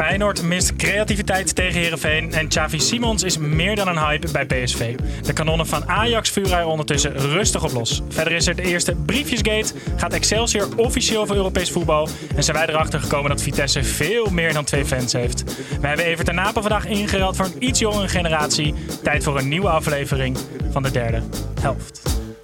[0.00, 4.96] Feyenoord mist creativiteit tegen Herenveen en Xavi Simons is meer dan een hype bij PSV.
[5.22, 8.02] De kanonnen van Ajax vuren er ondertussen rustig op los.
[8.08, 12.66] Verder is er de eerste briefjesgate, gaat Excelsior officieel voor Europees voetbal en zijn wij
[12.66, 15.44] erachter gekomen dat Vitesse veel meer dan twee fans heeft.
[15.80, 18.74] We hebben Evert ten Napel vandaag ingereld voor een iets jongere generatie.
[19.02, 20.36] Tijd voor een nieuwe aflevering
[20.70, 21.22] van de derde
[21.60, 22.20] helft.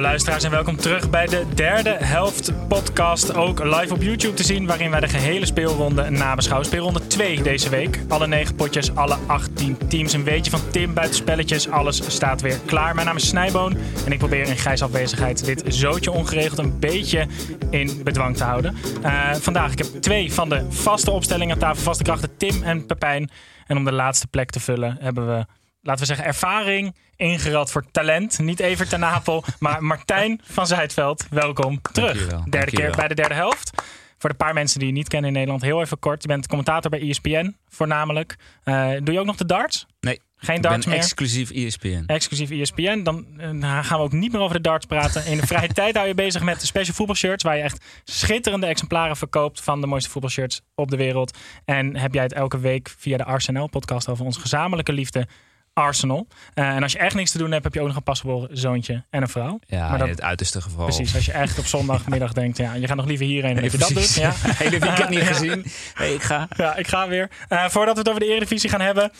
[0.00, 3.34] Luisteraars en welkom terug bij de derde helft podcast.
[3.34, 6.66] Ook live op YouTube te zien, waarin wij de gehele speelronde nabeschouwen.
[6.66, 8.00] Speelronde 2 deze week.
[8.08, 10.12] Alle 9 potjes, alle 18 teams.
[10.12, 11.68] Een beetje van Tim buitenspelletjes.
[11.68, 12.94] Alles staat weer klaar.
[12.94, 17.26] Mijn naam is Snijboon en ik probeer in grijs afwezigheid dit zootje ongeregeld een beetje
[17.70, 18.76] in bedwang te houden.
[19.04, 21.82] Uh, vandaag, ik heb twee van de vaste opstellingen aan tafel.
[21.82, 23.30] Vaste krachten Tim en Pepijn.
[23.66, 25.46] En om de laatste plek te vullen hebben we
[25.82, 28.38] laten we zeggen, ervaring ingerad voor talent.
[28.38, 31.26] Niet Evert ten Napel, maar Martijn van Zuidveld.
[31.30, 32.06] Welkom terug.
[32.12, 32.86] Dankjewel, Derde dankjewel.
[32.86, 33.70] keer bij de derde helft.
[34.18, 36.22] Voor de paar mensen die je niet kennen in Nederland, heel even kort.
[36.22, 38.36] Je bent commentator bij ESPN voornamelijk.
[38.64, 39.86] Eh, doe je ook nog de darts?
[40.00, 40.96] Nee, Geen darts meer?
[40.96, 42.02] exclusief ESPN.
[42.06, 43.02] Exclusief ESPN.
[43.02, 45.26] Dan eh, gaan we ook niet meer over de darts praten.
[45.26, 47.44] In de vrije tijd hou je bezig met de special voetbalshirts.
[47.44, 51.38] Waar je echt schitterende exemplaren verkoopt van de mooiste voetbalshirts op de wereld.
[51.64, 55.26] En heb jij het elke week via de Arsenal podcast over onze gezamenlijke liefde
[55.72, 56.26] Arsenal.
[56.54, 58.56] Eh, en als je echt niks te doen hebt, heb je ook nog een pasgeboren
[58.58, 59.58] zoontje en een vrouw.
[59.66, 60.84] Ja, Maar dat- in het uiterste geval.
[60.84, 63.72] Precies, als je echt op zondagmiddag denkt, ja, je gaat nog liever hierheen dan dat
[63.72, 64.14] je dat doet.
[64.14, 64.32] Ja.
[64.64, 65.64] Hele weekend niet gezien.
[65.98, 66.48] Nee, ik ga.
[66.56, 67.30] Ja, ik ga weer.
[67.48, 69.10] Eh, voordat we het over de Eredivisie gaan hebben.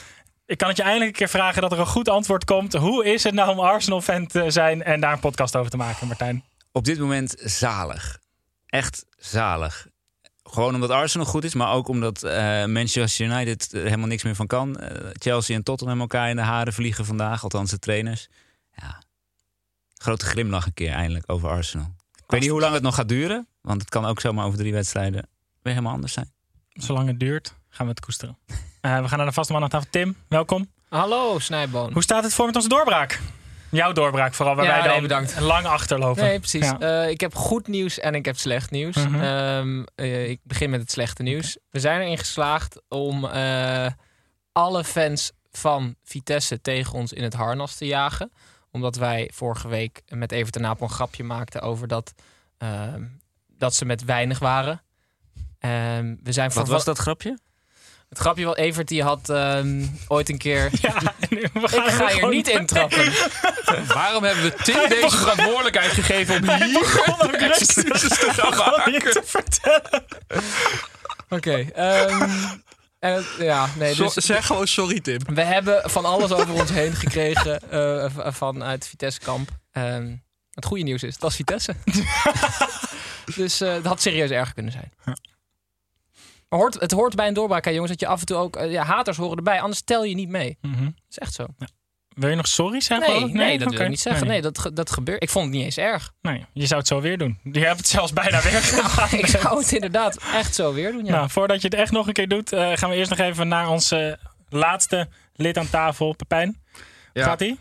[0.46, 2.72] Ik kan het je eindelijk een keer vragen dat er een goed antwoord komt.
[2.72, 6.06] Hoe is het nou om Arsenal-fan te zijn en daar een podcast over te maken,
[6.06, 6.44] Martijn?
[6.72, 8.18] Op dit moment zalig.
[8.66, 9.86] Echt zalig.
[10.42, 14.34] Gewoon omdat Arsenal goed is, maar ook omdat eh, Manchester United er helemaal niks meer
[14.34, 14.78] van kan.
[14.78, 18.28] Eh, Chelsea en Tottenham elkaar in de haren vliegen vandaag, althans de trainers.
[18.74, 19.02] Ja,
[19.94, 21.94] grote glimlach een keer eindelijk over Arsenal.
[22.16, 24.58] Ik weet niet hoe lang het nog gaat duren, want het kan ook zomaar over
[24.58, 25.28] drie wedstrijden
[25.62, 26.32] weer helemaal anders zijn.
[26.68, 28.38] Zolang het duurt, gaan we het koesteren.
[28.80, 29.90] Eh, we gaan naar de vaste man aan tafel.
[29.90, 30.70] Tim, welkom.
[30.88, 31.92] Hallo Snijboon.
[31.92, 33.20] Hoe staat het voor met onze doorbraak?
[33.70, 35.40] Jouw doorbraak vooral, waar Ja, wij dan nee, bedankt.
[35.40, 36.22] lang achterlopen.
[36.24, 36.64] Nee, precies.
[36.64, 36.78] Ja.
[36.78, 38.96] Eh, ik heb goed nieuws en ik heb slecht nieuws.
[38.96, 39.20] Mhm.
[39.20, 41.56] Ehm, eh, ik begin met het slechte nieuws.
[41.70, 43.86] We zijn erin geslaagd om eh,
[44.52, 48.32] alle fans van Vitesse tegen ons in het harnas te jagen.
[48.70, 52.12] Omdat wij vorige week met Evert en Napel een grapje maakten over dat,
[52.58, 53.04] ehm,
[53.48, 54.82] dat ze met weinig waren.
[55.58, 57.38] Ehm, we zijn Wat was dat grapje?
[58.10, 60.70] Het grapje wat Evert die had ehm, ooit een keer.
[60.82, 61.50] Ja, Ik
[61.90, 63.12] ga hier niet intrappen.
[63.94, 69.12] Waarom hebben we Tim deze verantwoordelijkheid gegeven om hier excuses te gaan gewoon niet maken?
[69.12, 70.04] te vertellen.
[71.28, 71.56] Oké.
[71.74, 72.30] ehm,
[72.98, 75.20] en ja, nee, dus zeg gewoon sorry, Tim.
[75.34, 79.50] we hebben van alles over ons heen gekregen eh, v- vanuit Vitesse-kamp.
[79.72, 80.16] Ehm,
[80.50, 81.74] het goede nieuws is, dat is Vitesse.
[83.36, 84.92] dus eh, het had serieus erger kunnen zijn.
[86.56, 88.56] Hoort, het hoort bij een doorbraak, hè, jongens, dat je af en toe ook...
[88.56, 90.58] eh, ja, haters horen erbij, anders tel je niet mee.
[90.60, 90.84] Mhm.
[90.84, 91.46] Dat is echt zo.
[92.08, 93.20] Wil je nog sorry zeggen?
[93.22, 94.26] Nee, nee, dat wil ik niet zeggen.
[94.26, 94.40] Nee.
[94.40, 95.22] Nee, dat, dat gebeurt.
[95.22, 96.12] Ik vond het niet eens erg.
[96.22, 97.38] Nee, je zou het zo weer doen.
[97.42, 99.18] Je hebt het zelfs bijna weer gedaan.
[99.18, 101.10] ik zou het inderdaad echt zo weer doen, ja.
[101.12, 103.48] Nou, voordat je het echt nog een keer doet, eh, gaan we eerst nog even
[103.48, 106.62] naar onze laatste lid aan tafel, Pepijn.
[107.12, 107.24] Ja.
[107.24, 107.56] Gaat ie?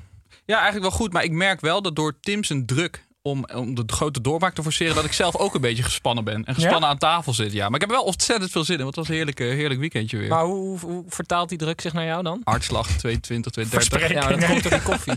[0.45, 1.13] Ja, eigenlijk wel goed.
[1.13, 4.63] Maar ik merk wel dat door Tim zijn druk om, om de grote doorbraak te
[4.63, 4.95] forceren...
[4.95, 6.45] dat ik zelf ook een beetje gespannen ben.
[6.45, 6.87] En gespannen Ja?
[6.87, 7.65] aan tafel zit, ja.
[7.65, 8.83] Maar ik heb wel ontzettend veel zin in.
[8.83, 10.29] Want het was een heerlijk, heerlijk weekendje weer.
[10.29, 12.41] Maar hoe, vertaalt die druk zich naar jou dan?
[12.43, 14.09] Hartslag 22, 230.
[14.11, 15.13] Ja, dat komt door die koffie.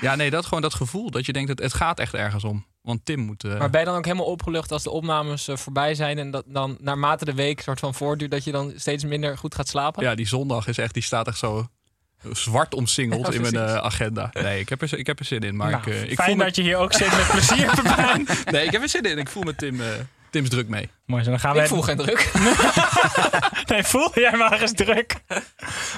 [0.00, 1.10] Ja, nee, dat gewoon dat gevoel.
[1.10, 2.66] Dat je denkt, dat het gaat echt ergens om.
[2.82, 3.44] Want Tim moet...
[3.44, 6.30] eh, Maar ben je dan ook helemaal opgelucht als de opnames eh, voorbij zijn en
[6.30, 9.68] dat dan naarmate de week soort van voortduurt dat je dan steeds minder goed gaat
[9.68, 10.02] slapen?
[10.02, 11.66] Ja, die zondag is echt, die staat echt zo
[12.32, 14.30] zwart omsingeld Ja, in mijn eh, agenda.
[14.32, 15.56] Nee, ik heb, er, ik heb er zin in.
[15.56, 17.70] Maar Nou, ik, eh, ik fijn voel me- dat je hier ook zit met plezier,
[17.82, 18.26] Pepijn.
[18.50, 19.18] Nee, ik heb er zin in.
[19.18, 19.86] Ik voel me Tim, eh,
[20.30, 20.88] Tim's druk mee.
[21.06, 21.60] Mooi, zo dan gaan we...
[21.60, 22.30] Ik voel geen druk.
[23.66, 25.14] Nee, voel jij maar eens druk.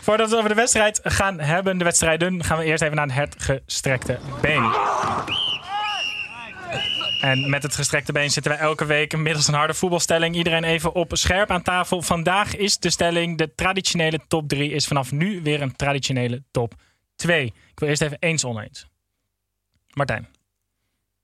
[0.02, 3.34] Voordat we over de wedstrijd gaan hebben, de wedstrijden, gaan we eerst even naar het
[3.38, 4.70] gestrekte been.
[7.20, 10.34] En met het gestrekte been zitten wij elke week middels een harde voetbalstelling.
[10.34, 12.02] Iedereen even op scherp aan tafel.
[12.02, 16.74] Vandaag is de stelling: de traditionele top 3 is vanaf nu weer een traditionele top
[17.16, 17.46] 2.
[17.46, 18.86] Ik wil eerst even eens oneens.
[19.90, 20.28] Martijn,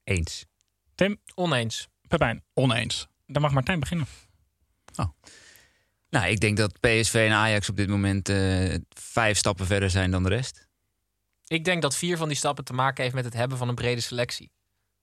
[0.05, 0.47] Eens.
[0.95, 1.89] Tim, Oneens.
[2.09, 2.45] Pepijn.
[2.55, 3.07] Oneens.
[3.27, 4.07] Dan mag Martijn beginnen.
[6.11, 10.11] Nou, ik denk dat PSV en Ajax op dit moment eh, vijf stappen verder zijn
[10.11, 10.69] dan de rest.
[11.47, 13.75] Ik denk dat vier van die stappen te maken heeft met het hebben van een
[13.75, 14.51] brede selectie.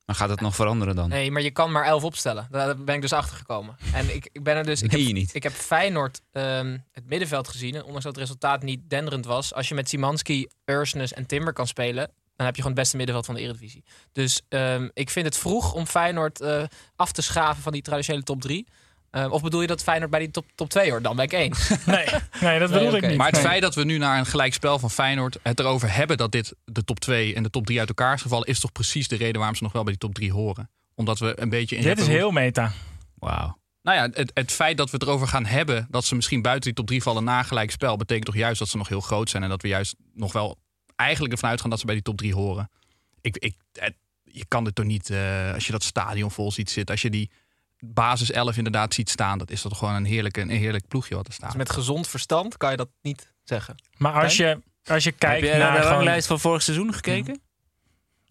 [0.05, 1.09] Maar gaat dat nog veranderen dan?
[1.09, 2.47] Nee, maar je kan maar elf opstellen.
[2.51, 3.75] Daar ben ik dus achter gekomen.
[3.93, 4.81] En ik, ik ben er dus.
[4.81, 5.35] Ik heb, je niet?
[5.35, 7.75] Ik heb Feyenoord ehm, het middenveld gezien.
[7.75, 9.53] En ondanks dat het resultaat niet denderend was.
[9.53, 12.11] Als je met Simanski, Ursnes en Timber kan spelen.
[12.35, 13.83] Dan heb je gewoon het beste middenveld van de Eredivisie.
[14.11, 16.63] Dus ehm, ik vind het vroeg om Feyenoord eh,
[16.95, 18.67] af te schaven van die traditionele top 3.
[19.31, 21.03] Of bedoel je dat Feyenoord bij die top, top 2 hoort?
[21.03, 21.69] Dan ben ik eens.
[21.85, 22.05] Nee,
[22.41, 23.03] nee dat bedoelde oké.
[23.03, 23.17] ik niet.
[23.17, 23.45] Maar het Nee.
[23.45, 26.83] feit dat we nu naar een gelijkspel van Feyenoord het erover hebben dat dit de
[26.83, 29.37] top 2 en de top 3 uit elkaar is gevallen, is toch precies de reden
[29.37, 30.69] waarom ze nog wel bij die top 3 horen.
[30.95, 32.71] Omdat we een beetje in Dit is heel meta.
[33.15, 33.57] Wauw.
[33.81, 36.63] Nou ja, het, het feit dat we het erover gaan hebben dat ze misschien buiten
[36.65, 39.43] die top 3 vallen na gelijkspel, betekent toch juist dat ze nog heel groot zijn
[39.43, 40.57] en dat we juist nog wel
[40.95, 42.69] eigenlijk ervan uitgaan dat ze bij die top 3 horen.
[43.21, 46.69] Ik, ik, het- je kan het toch niet, eh, als je dat stadion vol ziet
[46.69, 47.31] zitten, als je die
[47.85, 51.27] basis 11 inderdaad ziet staan, dat is toch gewoon een, heerlijke, een heerlijk ploegje wat
[51.27, 51.49] er staat.
[51.49, 53.75] Dus met gezond verstand kan je dat niet zeggen.
[53.97, 56.61] Maar als je, als je Heb kijkt je naar naar de gewoon- ranglijst van vorig
[56.61, 57.41] seizoen gekeken?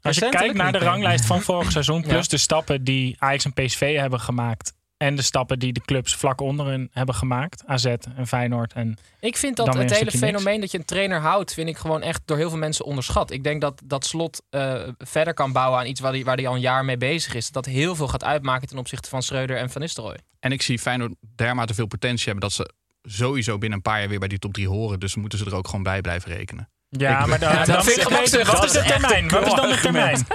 [0.03, 2.31] Als je kijkt naar de ranglijst van vorig seizoen, plus Ja.
[2.31, 4.73] de stappen die Ajax en PSV hebben gemaakt.
[5.03, 7.63] En de stappen die de clubs vlak onderin hebben gemaakt.
[7.67, 8.73] AZ en Feyenoord.
[8.73, 12.03] En Ik vind dat het hele fenomeen dat je een trainer houdt, vind ik gewoon
[12.03, 13.31] echt door heel veel mensen onderschat.
[13.31, 16.49] Ik denk dat dat slot eh, verder kan bouwen aan iets waar hij waar die
[16.49, 17.51] al een jaar mee bezig is.
[17.51, 20.19] Dat heel veel gaat uitmaken ten opzichte van Schreuder en Van Nistelrooy.
[20.41, 22.71] En ik zie Feyenoord dermate veel potentie hebben dat ze
[23.03, 25.01] sowieso binnen een paar jaar weer bij die top 3 horen.
[25.01, 26.69] Dus moeten ze er ook gewoon bij blijven rekenen.
[26.89, 28.51] ja, Ik- maar dan, Ja, dat dan- vind ik gemakkelijk.
[28.51, 29.29] Wat is de termijn?
[29.29, 30.27] Wat is dan de termijn?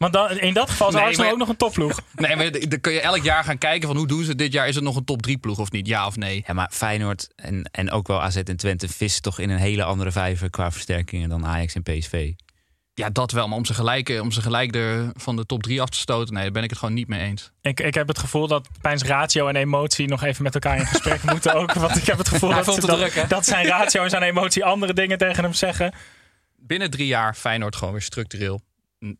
[0.00, 2.00] Want dan, in dat geval is Nee, Arsenal maar- ook nog een topploeg.
[2.14, 4.68] Nee, maar dan kun je elk jaar gaan kijken van hoe doen ze dit jaar.
[4.68, 5.86] Is het nog een top 3 ploeg of niet?
[5.86, 6.44] Ja of nee?
[6.46, 9.84] Ja, maar Feyenoord en, en ook wel AZ en Twente vissen toch in een hele
[9.84, 12.32] andere vijver qua versterkingen dan Ajax en PSV.
[12.94, 13.48] Ja, dat wel.
[13.48, 16.34] Maar om ze gelijk, om ze gelijk er van de top 3 af te stoten,
[16.34, 17.50] nee, daar ben ik het gewoon niet mee eens.
[17.60, 20.86] Ik, ik heb het gevoel dat Pijns ratio en emotie nog even met elkaar in
[20.86, 21.72] gesprek moeten ook.
[21.72, 24.92] Want ik heb het gevoel dat, dat, druk, dat zijn ratio en zijn emotie andere
[24.94, 25.92] dingen tegen hem zeggen.
[26.56, 28.62] Binnen drie jaar Feyenoord gewoon weer structureel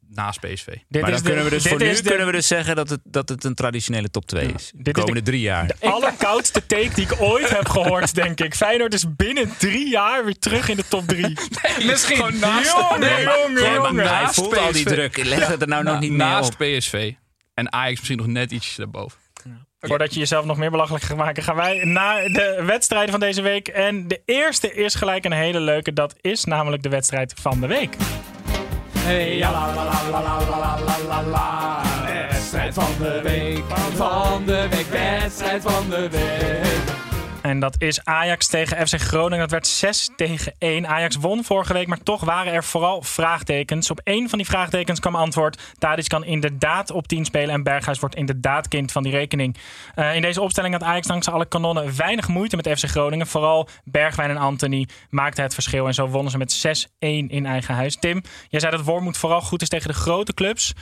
[0.08, 0.66] naast PSV.
[0.88, 3.00] Dit maar dan de- kunnen we dus voor nu kunnen we dus zeggen dat het,
[3.04, 4.72] dat het een traditionele top 2 is.
[4.74, 5.66] De komende de- drie jaar.
[5.66, 8.54] De allerkoudste take die ik ooit heb gehoord, denk ik.
[8.54, 11.38] Feyenoord is binnen drie jaar weer terug in de top drie.
[11.86, 12.16] Misschien.
[12.16, 12.38] Jongen,
[13.00, 13.94] Nee, jongen, Ja, maar jongen.
[13.96, 14.92] hij naast voelt al die PSV.
[14.94, 15.24] druk.
[15.24, 16.58] Leg het er nou nog niet meer naast op.
[16.58, 17.12] PSV.
[17.54, 19.18] En Ajax misschien nog net ietsjes daarboven.
[19.80, 23.42] Voordat je jezelf nog meer belachelijk gaat maken, gaan wij naar de wedstrijden van deze
[23.42, 23.68] week.
[23.68, 25.92] En de eerste is gelijk een hele leuke.
[25.92, 27.96] Dat is namelijk de wedstrijd van de week.
[29.04, 31.82] Hey, ja, la, la, la, la, la, la, la, la, la.
[32.06, 33.64] Wedstrijd van de week,
[33.94, 36.69] van de week, wedstrijd van de week.
[37.42, 39.38] En dat is Ajax tegen FC Groningen.
[39.38, 40.86] Dat werd 6 tegen 1.
[40.86, 43.90] Ajax won vorige week, maar toch waren er vooral vraagtekens.
[43.90, 45.62] Op één van die vraagtekens kwam antwoord.
[45.78, 49.56] Tadic kan inderdaad op 10 spelen en Berghuis wordt inderdaad kind van die rekening.
[49.94, 53.26] Eh, in deze opstelling had Ajax dankzij alle kanonnen weinig moeite met FC Groningen.
[53.26, 55.86] Vooral Bergwijn en Anthony maakten het verschil.
[55.86, 57.96] En zo wonnen ze met 6-1 in eigen huis.
[57.96, 60.74] Tim, jij zei dat Wormoed vooral goed is tegen de grote clubs.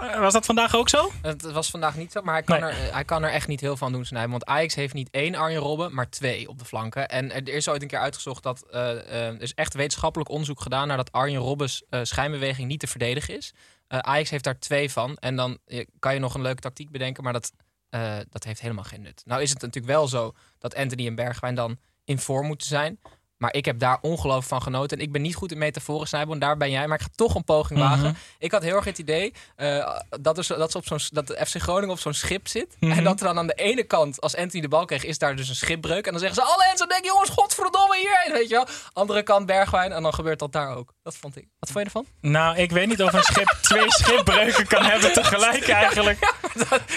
[0.00, 1.10] Eh, was dat vandaag ook zo?
[1.22, 2.70] Het was vandaag niet zo, maar hij kan, Nee.
[2.70, 4.30] er, hij kan er echt niet heel veel aan doen, Snijden.
[4.30, 7.08] Want Ajax heeft niet één Arjen Robben, maar twee op de flanken.
[7.08, 10.60] En er is ooit een keer uitgezocht dat eh, eh, er is echt wetenschappelijk onderzoek
[10.60, 13.52] gedaan naar dat Arjen Robben's eh, schijnbeweging niet te verdedigen is.
[13.88, 15.16] Eh, Ajax heeft daar twee van.
[15.16, 17.52] En dan eh, kan je nog een leuke tactiek bedenken, maar dat,
[17.90, 19.22] eh, dat heeft helemaal geen nut.
[19.24, 23.00] Nou is het natuurlijk wel zo dat Anthony en Bergwijn dan in vorm moeten zijn.
[23.40, 24.98] Maar ik heb daar ongelooflijk van genoten.
[24.98, 26.86] En ik ben niet goed in metaforen snijden, en daar ben jij.
[26.86, 27.88] Maar ik ga toch een poging Mhm.
[27.88, 28.16] wagen.
[28.38, 31.46] Ik had heel erg het idee eh, dat, er dat, ze op zo'n, dat de
[31.46, 32.76] FC Groningen op zo'n schip zit.
[32.80, 32.92] Mhm.
[32.98, 35.36] En dat er dan aan de ene kant, als Anthony de bal kreeg, is daar
[35.36, 36.04] dus een schipbreuk.
[36.06, 38.32] En dan zeggen ze, alle mensen denken, jongens, godverdomme, hierheen.
[38.32, 38.66] Weet je wel.
[38.92, 39.92] Andere kant Bergwijn.
[39.92, 40.92] En dan gebeurt dat daar ook.
[41.02, 41.46] Dat vond ik.
[41.58, 42.06] Wat vond je ervan?
[42.30, 46.18] Nou, ik weet niet of een schip twee schipbreuken kan hebben tegelijk eigenlijk.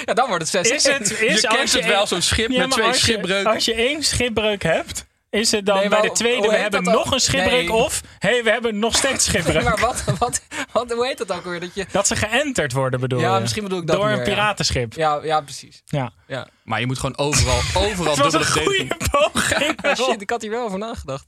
[0.05, 2.59] Ja, dan wordt het 6 Is het, is je kent het wel, zo'n schip Ja,
[2.59, 3.53] met twee als je- schipbreuken.
[3.53, 6.93] Als je één schipbreuk hebt, is het dan Nee, bij de tweede, we hebben dan?
[6.93, 7.73] nog een schipbreuk Nee.
[7.73, 9.63] of, hé, hey, we hebben nog steeds schipbreuk.
[9.63, 11.59] Maar wat, wat, wat, hoe heet dat ook weer?
[11.59, 13.41] Dat je, Dat ze geënterd worden, bedoel Ja, je?
[13.41, 14.29] misschien bedoel ik dat Door meer, een ja.
[14.29, 14.93] piratenschip.
[14.93, 15.15] Ja.
[15.15, 15.81] ja, ja, precies.
[15.85, 16.11] ja.
[16.27, 16.47] Ja.
[16.63, 17.57] Maar je moet gewoon overal,
[17.89, 19.79] overal Het was een goede poging.
[20.09, 21.27] Shit, ik had hier wel over nagedacht.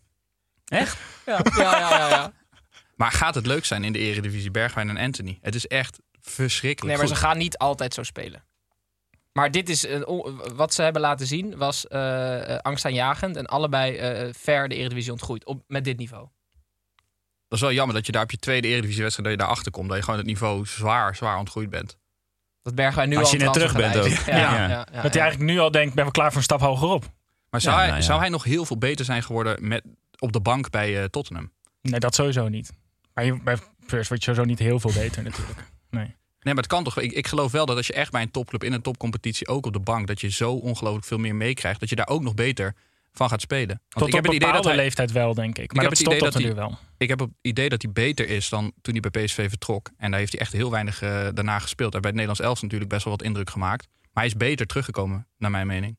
[0.65, 0.97] Echt?
[1.25, 1.89] Ja, ja, ja.
[1.99, 2.31] ja, ja.
[2.95, 5.39] Maar gaat het leuk zijn in de Eredivisie, Bergwijn en Anthony?
[5.41, 7.15] Het is echt verschrikkelijk Nee, maar goed.
[7.17, 8.43] ze gaan niet altijd zo spelen.
[9.37, 13.45] Maar dit is een on- wat ze hebben laten zien was eh eh, angstaanjagend en
[13.45, 16.27] allebei eh ver de Eredivisie ontgroeid op, met dit niveau.
[17.47, 19.29] Dat is wel jammer dat je daar op je tweede Eredivisie-wedstrijd...
[19.29, 19.87] dat je daarachter komt.
[19.87, 21.97] Dat je gewoon het niveau zwaar, zwaar ontgroeid bent.
[22.61, 24.07] Dat Bergwijn nu Als al je net terug bent ook.
[24.07, 24.37] Ja.
[24.37, 26.87] ja, ja, dat hij eigenlijk nu al denkt, ben we klaar voor een stap hoger
[26.87, 27.11] op.
[27.49, 28.05] Maar zou, Ja, hij, nou ja.
[28.07, 29.83] zou hij nog heel veel beter zijn geworden met,
[30.19, 31.51] op de bank bij eh, Tottenham?
[31.81, 32.71] Nee, dat sowieso niet.
[33.13, 35.59] Maar je, bij Spurs word je sowieso niet heel veel beter natuurlijk.
[35.89, 36.15] Nee.
[36.45, 36.97] Nee, maar het kan toch.
[36.99, 39.65] Ik, ik geloof wel dat als je echt bij een topclub in een topcompetitie, ook
[39.65, 42.33] op de bank, dat je zo ongelooflijk veel meer meekrijgt, dat je daar ook nog
[42.33, 42.73] beter
[43.13, 43.67] van gaat spelen.
[43.67, 45.73] Want Tot ik heb op het een idee dat hij, leeftijd wel, denk ik.
[45.73, 46.77] Maar heb dat het idee dat nu hij- wel.
[46.97, 49.89] ik heb het idee dat hij beter is dan toen hij bij PSV vertrok.
[49.97, 51.93] En daar heeft hij echt heel weinig eh, daarna gespeeld.
[51.93, 53.87] Hij heeft bij het Nederlands elftal natuurlijk best wel wat indruk gemaakt.
[54.01, 55.97] Maar hij is beter teruggekomen, naar mijn mening.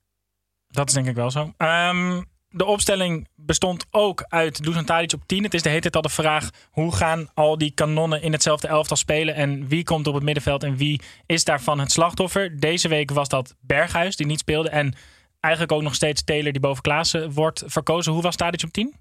[0.68, 1.52] Dat is denk ik wel zo.
[1.56, 5.42] Ehm, de opstelling bestond ook uit Dusan Tadic op 10.
[5.42, 6.50] Het is de hele tijd al de vraag...
[6.70, 9.34] hoe gaan al die kanonnen in hetzelfde elftal spelen...
[9.34, 12.60] en wie komt op het middenveld en wie is daarvan het slachtoffer?
[12.60, 14.68] Deze week was dat Berghuis, die niet speelde...
[14.68, 14.94] en
[15.40, 18.12] eigenlijk ook nog steeds Taylor, die boven Klaassen wordt verkozen.
[18.12, 18.94] Hoe was Tadic op 10?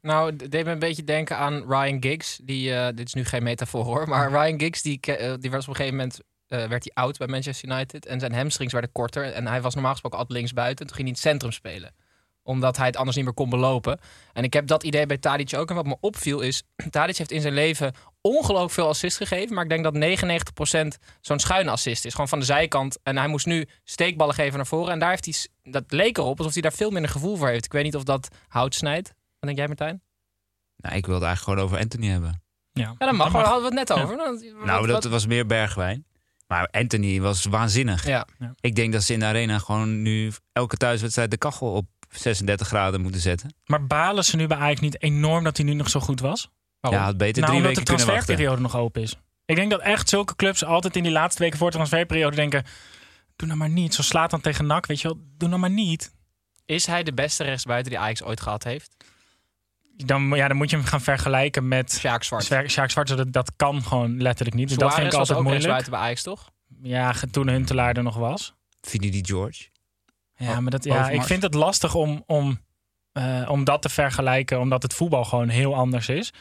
[0.00, 2.40] Nou, het deed me een beetje denken aan Ryan Giggs.
[2.42, 5.62] Die, eh, dit is nu geen metafoor hoor, maar Ryan Giggs die, eh, die was
[5.62, 8.92] op een gegeven moment eh, werd hij oud bij Manchester United en zijn hamstrings werden
[8.92, 10.86] korter en hij was normaal gesproken altijd linksbuiten.
[10.86, 11.94] Toen ging hij in het centrum spelen,
[12.48, 13.98] omdat hij het anders niet meer kon belopen.
[14.32, 15.68] En ik heb dat idee bij Tadic ook.
[15.68, 19.64] En wat me opviel is, Tadic heeft in zijn leven ongelooflijk veel assists gegeven, maar
[19.64, 19.94] ik denk dat
[20.96, 22.98] 99% zo'n schuine assist is, gewoon van de zijkant.
[23.02, 25.34] En hij moest nu steekballen geven naar voren en daar heeft hij,
[25.72, 27.64] dat leek erop alsof hij daar veel minder gevoel voor heeft.
[27.64, 29.08] Ik weet niet of dat hout snijdt.
[29.08, 30.02] Wat denk jij Martijn?
[30.76, 32.42] Nou, ik wilde eigenlijk gewoon over Anthony hebben.
[32.72, 33.32] Ja, Ja, dat mag.
[33.32, 34.16] Daar hadden we het net over.
[34.16, 36.06] nou, Wat- dat wat- was meer Bergwijn.
[36.46, 38.06] Maar Anthony was waanzinnig.
[38.06, 38.26] Ja.
[38.60, 42.66] Ik denk dat ze in de arena gewoon nu elke thuiswedstrijd de kachel op 36
[42.66, 43.54] graden moeten zetten.
[43.66, 46.50] Maar balen ze nu bij Ajax niet enorm dat hij nu nog zo goed was?
[46.80, 48.24] Ja, had beter nou, drie omdat weken de kunnen wachten.
[48.24, 49.14] transferperiode nog open is.
[49.44, 52.64] Ik denk dat echt zulke clubs altijd in die laatste weken voor de transferperiode denken...
[53.36, 53.94] doe nou maar niet.
[53.94, 55.18] Zo slaat dan tegen NAC, weet je wel.
[55.36, 56.12] Doe nou maar niet.
[56.66, 58.96] Is hij de beste rechtsbuiten die Ajax ooit gehad heeft?
[59.96, 61.92] Dan, ja, dan moet je hem gaan vergelijken met...
[61.92, 62.44] Sjaak Zwart.
[62.44, 64.68] Sjaak Zwart, dat, dat kan gewoon letterlijk niet.
[64.68, 65.64] Dus dat vind ik Suarez was altijd ook moeilijk.
[65.64, 66.50] rechtsbuiten bij Ajax, toch?
[66.82, 68.54] Ja, toen Huntelaar er nog was.
[68.80, 69.68] Vinnie die George.
[70.38, 71.18] Ja, maar dat, ja, Overmars.
[71.18, 72.60] ik vind het lastig om, om,
[73.12, 76.32] eh, om dat te vergelijken, omdat het voetbal gewoon heel anders is.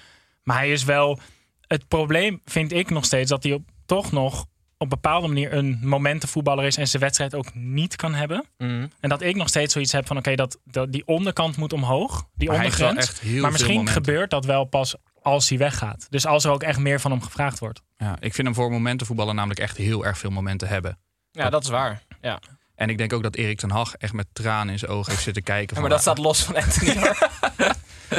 [0.43, 1.19] Maar hij is wel.
[1.67, 4.45] Het probleem vind ik nog steeds dat hij op, toch nog
[4.77, 8.45] op bepaalde manier een momentenvoetballer is en zijn wedstrijd ook niet kan hebben.
[8.57, 8.87] Mhm.
[8.99, 12.27] En dat ik nog steeds zoiets heb van: oké, dat, dat die onderkant moet omhoog,
[12.33, 13.19] die Maar hij heeft wel ondergrens.
[13.19, 16.07] echt heel Maar misschien gebeurt dat wel pas als hij weggaat.
[16.09, 17.81] Dus als er ook echt meer van hem gevraagd wordt.
[17.97, 20.97] Ja, ik vind hem voor momentenvoetballer namelijk echt heel erg veel momenten hebben.
[21.31, 22.03] Ja, dat is waar.
[22.21, 22.39] Ja.
[22.77, 25.23] En ik denk ook dat Erik ten Hag echt met tranen in zijn ogen heeft
[25.23, 25.67] zitten kijken.
[25.67, 26.95] Ja, van, maar dat staat los van Anthony.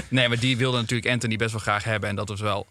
[0.09, 2.09] Nee, maar die wilde natuurlijk Anthony best wel graag hebben.
[2.09, 2.67] En dat is wel...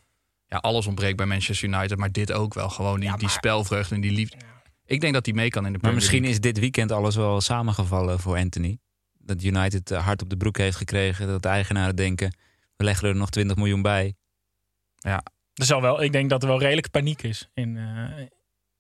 [0.47, 1.97] Ja, alles ontbreekt bij Manchester United.
[1.97, 2.69] Maar dit ook wel.
[2.69, 4.37] Gewoon die, die spelvreugde en die liefde.
[4.85, 7.41] Ik denk dat hij mee kan in de Maar misschien is dit weekend alles wel
[7.41, 8.77] samengevallen voor Anthony.
[9.13, 11.27] Dat United eh, hard op de broek heeft gekregen.
[11.27, 12.35] Dat de eigenaren denken,
[12.75, 14.15] we leggen er nog 20 miljoen bij.
[15.53, 18.25] Er zal wel, ik denk dat er wel redelijk paniek is in, eh,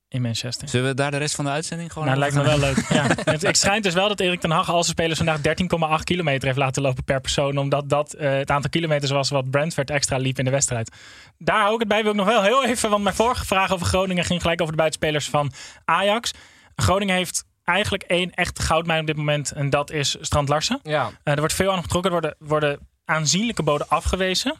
[0.09, 0.69] in Manchester.
[0.69, 2.85] Zullen we daar de rest van de uitzending gewoon Nou, lijkt me wel leuk.
[2.89, 3.07] Ja.
[3.31, 6.47] Het, ik schijnt dus wel dat Erik ten Hag al zijn spelers vandaag 13,8 kilometer
[6.47, 7.57] heeft laten lopen per persoon.
[7.57, 10.95] Omdat dat eh, het aantal kilometers was wat Brentford extra liep in de wedstrijd.
[11.37, 12.01] Daar hou ik het bij.
[12.01, 14.73] Wil ik nog wel heel even, want mijn vorige vraag over Groningen ging gelijk over
[14.73, 15.51] de buitenspelers van
[15.85, 16.33] Ajax.
[16.75, 19.51] Groningen heeft eigenlijk één echte goudmijn op dit moment.
[19.51, 20.79] En dat is Strand Larsen.
[20.83, 21.11] ja.
[21.23, 22.11] Eh, er wordt veel aan getrokken.
[22.11, 24.55] Er worden, worden aanzienlijke boden afgewezen.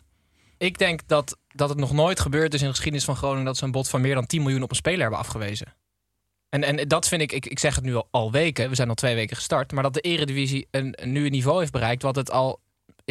[0.57, 3.45] Ik denk dat, dat het nog nooit gebeurd is in de geschiedenis van Groningen...
[3.45, 5.75] dat ze een bod van meer dan 10 miljoen op een speler hebben afgewezen.
[6.49, 8.95] En, en dat vind ik, ik, ik zeg het nu al, weken, we zijn al
[8.95, 9.71] twee weken gestart...
[9.71, 12.01] maar dat de eredivisie een, een nieuw niveau heeft bereikt...
[12.01, 12.59] wat het al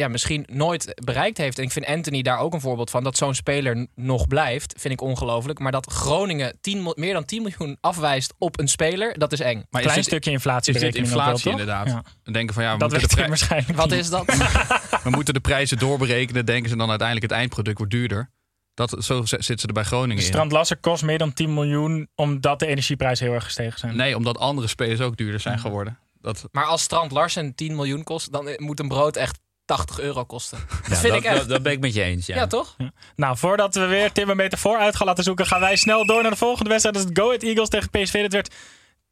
[0.01, 1.57] ja, misschien nooit bereikt heeft.
[1.57, 3.03] En ik vind Anthony daar ook een voorbeeld van.
[3.03, 5.59] Dat zo'n speler nog blijft, vind ik ongelooflijk.
[5.59, 9.39] Maar dat Groningen 10, mil- meer dan 10 miljoen afwijst op een speler, dat is
[9.39, 9.55] eng.
[9.69, 10.73] Maar Klein is dit, stukje inflatie.
[10.73, 11.87] is dit inflatie inderdaad?
[11.87, 12.03] Ja.
[12.31, 13.99] Denken van ja, we Dat moeten, weet de prij- waarschijnlijk Wat niet.
[13.99, 14.25] is dat?
[15.03, 16.45] we moeten de prijzen doorberekenen.
[16.45, 18.31] Denken ze dan uiteindelijk het eindproduct wordt duurder.
[18.73, 20.27] Dat, zo zitten ze er bij Groningen in.
[20.29, 23.95] Strand Lasser kost meer dan 10 miljoen omdat de energieprijzen heel erg gestegen zijn.
[23.95, 25.99] Nee, omdat andere spelers ook duurder zijn geworden.
[26.21, 30.25] Dat, Maar als Strand Larsen 10 miljoen kost, dan moet een brood echt 80 euro
[30.25, 30.57] kosten.
[30.69, 31.37] Dat Ja, vind dat, ik echt.
[31.37, 32.25] dat, dat ben ik met je eens.
[32.25, 32.35] Ja.
[32.35, 32.47] ja.
[32.47, 32.75] toch?
[33.15, 36.21] Nou, voordat we weer Tim een metafoor uit gaan laten zoeken, gaan wij snel door
[36.21, 36.95] naar de volgende wedstrijd.
[36.95, 38.21] Dat is het Go Ahead Eagles tegen PSV.
[38.21, 38.55] Dat werd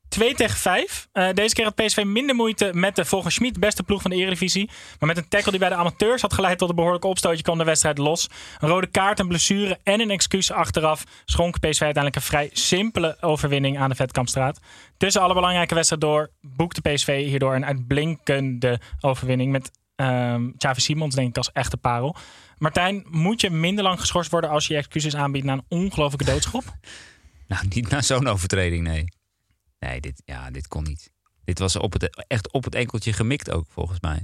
[0.09, 1.07] 2 tegen 5.
[1.11, 4.17] Eh, deze keer had PSV minder moeite met de volgens Schmid beste ploeg van de
[4.17, 4.69] Eredivisie.
[4.99, 7.57] Maar met een tackle die bij de amateurs had geleid tot een behoorlijke opstootje kwam
[7.57, 8.29] de wedstrijd los.
[8.59, 13.17] Een rode kaart, een blessure en een excuus achteraf schonk PSV uiteindelijk een vrij simpele
[13.21, 14.59] overwinning aan de Vetkampstraat.
[14.97, 21.15] Tussen alle belangrijke wedstrijden door boekte PSV hierdoor een uitblinkende overwinning met Ehm Xavi Simons
[21.15, 22.15] denk ik als echte parel.
[22.57, 26.63] Martijn, moet je minder lang geschorst worden als je excuses aanbiedt na een ongelofelijke doodschop?
[27.47, 29.05] Nou, niet na zo'n overtreding, nee.
[29.79, 31.11] Nee, dit, ja, dit kon niet.
[31.43, 34.23] Dit was op het, echt op het enkeltje gemikt ook, volgens mij.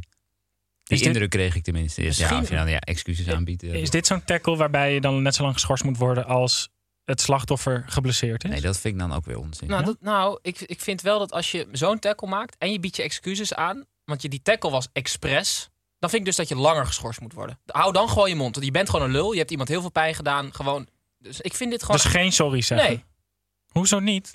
[0.83, 2.01] Die dit- indruk kreeg ik tenminste.
[2.01, 3.63] Dus Ja, of je dan ja, excuses aanbiedt.
[3.63, 6.69] eh, Is dit zo'n tackle waarbij je dan net zo lang geschorst moet worden als
[7.03, 8.49] het slachtoffer geblesseerd is?
[8.49, 9.67] Nee, dat vind ik dan ook weer onzin.
[9.67, 12.79] Nou, dat, nou ik, ik vind wel dat als je zo'n tackle maakt en je
[12.79, 16.47] biedt je excuses aan, want je, die tackle was expres, dan vind ik dus dat
[16.47, 17.59] je langer geschorst moet worden.
[17.65, 18.53] Hou dan gewoon je mond.
[18.55, 19.31] Want je bent gewoon een lul.
[19.31, 20.53] Je hebt iemand heel veel pijn gedaan.
[20.53, 20.87] Gewoon.
[21.17, 21.95] Dus ik vind dit gewoon.
[22.01, 22.87] Dus geen sorry zeggen?
[22.89, 23.03] Nee.
[23.67, 24.33] Hoezo niet?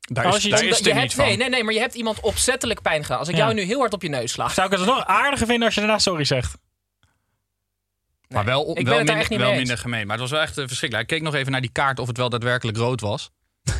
[0.00, 1.24] Daar Als is, je- daar is het je hebt, niet van.
[1.26, 3.18] nee, nee, nee, maar je hebt iemand opzettelijk pijn gedaan.
[3.18, 3.40] Als ik Ja.
[3.42, 4.48] jou nu heel hard op je neus sla.
[4.48, 6.58] Zou ik het nog aardiger vinden als je daarna sorry zegt?
[8.28, 10.06] Maar wel, ik ben wel, minder, echt niet wel minder gemeen.
[10.06, 11.10] Maar het was wel echt eh, verschrikkelijk.
[11.10, 13.30] Ik keek nog even naar die kaart of het wel daadwerkelijk rood was.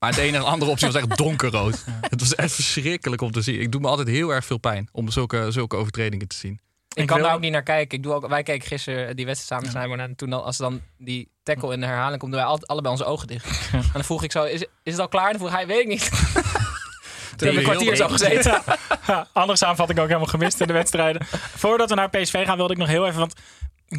[0.00, 1.84] Maar het enige andere optie was echt donkerrood.
[2.00, 3.60] Het was echt verschrikkelijk om te zien.
[3.60, 6.52] Ik doe me altijd heel erg veel pijn om zulke, zulke overtredingen te zien.
[6.88, 7.96] Ik Ik kan wil- daar ook niet naar kijken.
[7.98, 10.00] Ik doe ook, wij keken gisteren die wedstrijd samen Snijboon.
[10.00, 12.92] En toen dan, als dan die tackle in de herhaling komt, doen wij alle- allebei
[12.92, 13.70] onze ogen dicht.
[13.72, 15.24] En dan vroeg ik zo, is, is het al klaar?
[15.30, 16.10] En dan vroeg hij, weet ik niet.
[17.36, 18.62] Toen hebben we een kwartier zo gezeten.
[19.06, 21.26] Ja, andere samenvatting ook helemaal gemist in de wedstrijden.
[21.56, 23.18] Voordat we naar PSV gaan wilde ik nog heel even...
[23.18, 23.34] Want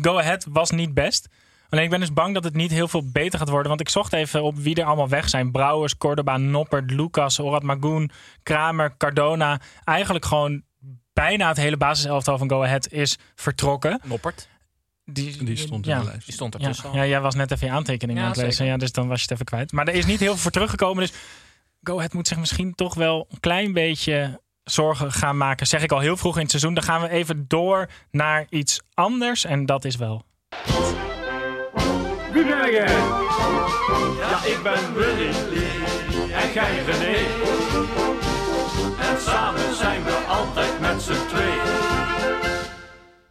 [0.02, 1.28] Go Ahead was niet best.
[1.72, 3.68] Alleen ik ben dus bang dat het niet heel veel beter gaat worden.
[3.68, 5.52] Want ik zocht even op wie er allemaal weg zijn.
[5.52, 8.12] Brouwers, Cordoba, Noppert, Lucas, Orad Magoen,
[8.44, 9.60] Kramer, Cardona.
[9.84, 10.64] Eigenlijk gewoon
[11.14, 14.00] bijna het hele basiselftal van Go Ahead is vertrokken.
[14.04, 14.48] Noppert,
[15.06, 15.98] Die, Die stond ja.
[15.98, 16.26] in de lijst.
[16.26, 16.96] die stond Ja, ertussen al.
[16.96, 18.54] ja, jij was net even je aantekening Ja, aan het lezen.
[18.54, 18.72] zeker.
[18.72, 19.72] Ja, dus dan was je het even kwijt.
[19.72, 21.04] Maar er is niet heel veel voor teruggekomen.
[21.04, 21.14] Dus
[21.84, 25.68] Go Ahead moet zich misschien toch wel een klein beetje zorgen gaan maken.
[25.68, 26.74] Zeg ik al heel vroeg in het seizoen.
[26.74, 29.46] Dan gaan we even door naar iets anders.
[29.46, 30.26] En dat is wel...
[32.72, 35.30] Ja, ik ben Willy
[36.32, 37.18] en jij René.
[39.00, 41.64] En samen zijn we altijd met z'n tweeën.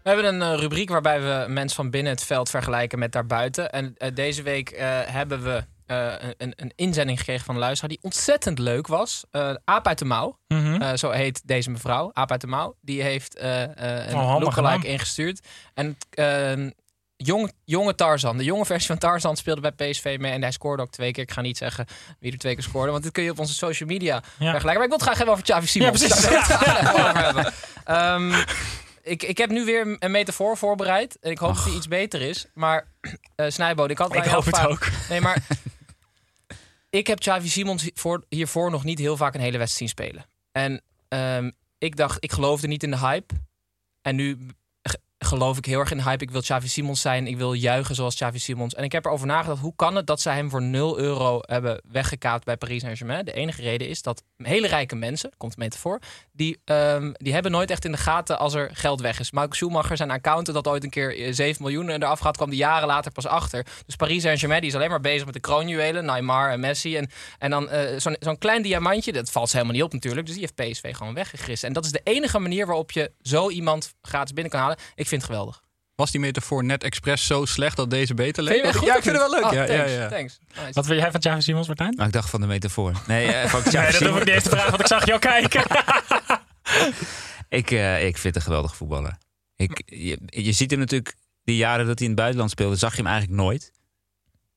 [0.03, 3.71] We hebben een eh, rubriek waarbij we mensen van binnen het veld vergelijken met daarbuiten.
[3.73, 7.91] En eh, deze week eh, hebben we eh, een, een inzending gekregen van een luisteraar
[7.91, 9.25] die ontzettend leuk was.
[9.31, 10.83] Eh Aap uit de Mouw, Mhm.
[10.83, 12.77] eh, zo heet deze mevrouw, Aap uit de Mouw.
[12.81, 14.85] Die heeft eh, eh, een Oh, gedaan.
[14.85, 15.47] ingestuurd.
[15.75, 15.97] En
[17.25, 20.33] jong, jonge Tarzan, de jonge versie van Tarzan speelde bij PSV mee.
[20.33, 21.23] En hij scoorde ook twee keer.
[21.23, 21.87] Ik ga niet zeggen
[22.19, 24.23] wie er twee keer scoorde, want dit kun je op onze social media Ja.
[24.51, 24.63] vergelijken.
[24.65, 26.01] Maar ik wil het graag hebben over Xavi Simons.
[26.01, 26.29] Ja, precies.
[26.29, 27.53] Het graag hebben.
[27.85, 28.45] Ehm,
[29.03, 31.19] ik, ik heb nu weer een metafoor voorbereid.
[31.21, 32.47] En ik hoop dat die iets beter is.
[32.55, 32.87] Maar
[33.35, 34.89] eh Snijboon, ik had Ik hoop het gevraagd- ook.
[35.09, 35.43] Nee, maar
[36.91, 40.27] ik heb Xavi Simons hiervoor, hiervoor nog niet heel vaak een hele wedstrijd zien spelen.
[40.53, 43.35] En ehm, ik dacht, ik geloofde niet in de hype.
[44.03, 44.39] En nu
[45.31, 46.23] geloof ik heel erg in de hype.
[46.23, 47.27] Ik wil Xavi Simons zijn.
[47.27, 48.75] Ik wil juichen zoals Xavi Simons.
[48.75, 51.81] En ik heb erover nagedacht, hoe kan het dat zij hem voor 0 euro hebben
[51.89, 53.25] weggekaapt bij Paris Saint-Germain?
[53.25, 55.99] De enige reden is dat hele rijke mensen, komt een metafoor,
[56.33, 59.31] die, ehm, die hebben nooit echt in de gaten als er geld weg is.
[59.31, 62.59] Michael Schumacher, zijn accountant, dat ooit een keer eh, 7 miljoen eraf gaat, kwam die
[62.59, 63.67] jaren later pas achter.
[63.87, 66.97] Dus Paris Saint-Germain die is alleen maar bezig met de kroonjuwelen, Neymar en Messi.
[66.97, 70.27] En, en dan eh, zo'n zo'n klein diamantje, dat valt helemaal niet op natuurlijk.
[70.27, 71.69] Dus die heeft PSV gewoon weggegrissen.
[71.69, 74.77] En dat is de enige manier waarop je zo iemand gratis binnen kan halen.
[74.95, 75.63] Ik vind het geweldig.
[75.95, 78.65] Was die metafoor net expres zo slecht dat deze beter leek?
[78.65, 79.45] Ja, ik vind het wel leuk.
[79.45, 80.09] Oh, ja, ja, thanks, ja.
[80.09, 80.39] thanks.
[80.57, 80.73] Nice.
[80.73, 81.95] Wat wil jij van Xavi Simons, Martijn?
[81.95, 82.93] Nou, ik dacht van de metafoor.
[83.07, 85.19] Nee, eh, van Nee, dat hoef ik niet eens te vragen, want ik zag jou
[85.19, 85.63] kijken.
[87.49, 89.19] Ik, eh, ik vind het een geweldig voetballer.
[89.57, 92.91] Ik, je, je ziet hem natuurlijk, die jaren dat hij in het buitenland speelde, zag
[92.91, 93.73] je hem eigenlijk nooit.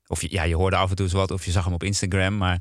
[0.08, 1.84] Of je, ja, je hoorde af en toe eens wat, of je zag hem op
[1.84, 2.38] Instagram.
[2.38, 2.60] Maar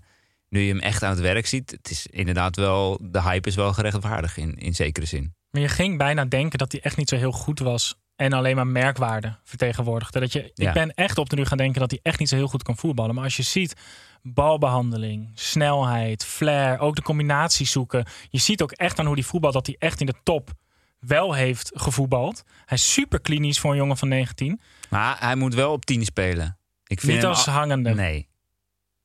[0.52, 3.54] nu je hem echt aan het werk ziet, het is inderdaad wel, de hype is
[3.54, 5.34] wel gerechtvaardigd in, in zekere zin.
[5.50, 7.96] Maar je ging bijna denken dat hij echt niet zo heel goed was.
[8.16, 10.20] En alleen maar merkwaarde vertegenwoordigde.
[10.20, 10.68] Dat je, Ja.
[10.68, 12.62] Ik ben echt op de nu gaan denken dat hij echt niet zo heel goed
[12.62, 13.14] kan voetballen.
[13.14, 13.74] Maar als je ziet
[14.22, 18.04] balbehandeling, snelheid, flair, ook de combinaties zoeken.
[18.30, 20.50] Je ziet ook echt aan hoe hij voetbalt dat hij echt in de top
[20.98, 22.42] wel heeft gevoetbald.
[22.64, 24.60] Hij is super klinisch voor een jongen van 19.
[24.90, 26.58] Maar hij moet wel op 10 spelen.
[26.86, 27.94] Ik vind Niet als al- hangende.
[27.94, 28.28] Nee.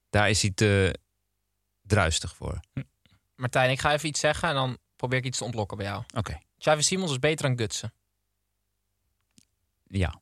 [0.10, 0.95] Daar is hij te
[1.88, 2.60] druistig voor.
[3.36, 6.04] Martijn, ik ga even iets zeggen en dan probeer ik iets te ontlokken bij jou.
[6.15, 6.38] Oké.
[6.58, 7.93] Xavi Simons is beter dan Gutsen.
[9.88, 10.21] Ja.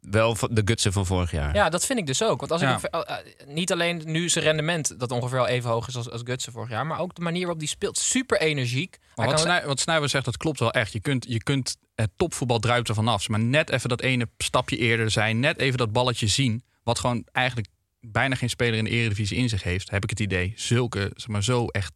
[0.00, 1.54] Wel van de gutsen van vorig jaar.
[1.54, 2.40] Ja, dat vind ik dus ook.
[2.40, 2.76] Want als Ja.
[2.76, 6.10] ik eh, eh, niet alleen nu zijn rendement dat ongeveer al even hoog is als,
[6.10, 8.98] als Gutsen vorig jaar, maar ook de manier waarop die speelt, super energiek.
[9.14, 10.92] Maar wat, kan- Snij, wat Snijber zegt, dat klopt wel echt.
[10.92, 13.28] Je kunt, je kunt het topvoetbal druipt er vanaf.
[13.28, 15.40] Maar net even dat ene stapje eerder zijn.
[15.40, 16.64] Net even dat balletje zien.
[16.82, 17.68] Wat gewoon eigenlijk
[18.00, 19.90] bijna geen speler in de eredivisie in zich heeft.
[19.90, 20.52] Heb ik het idee.
[20.56, 21.92] Zulke, zeg maar zo echt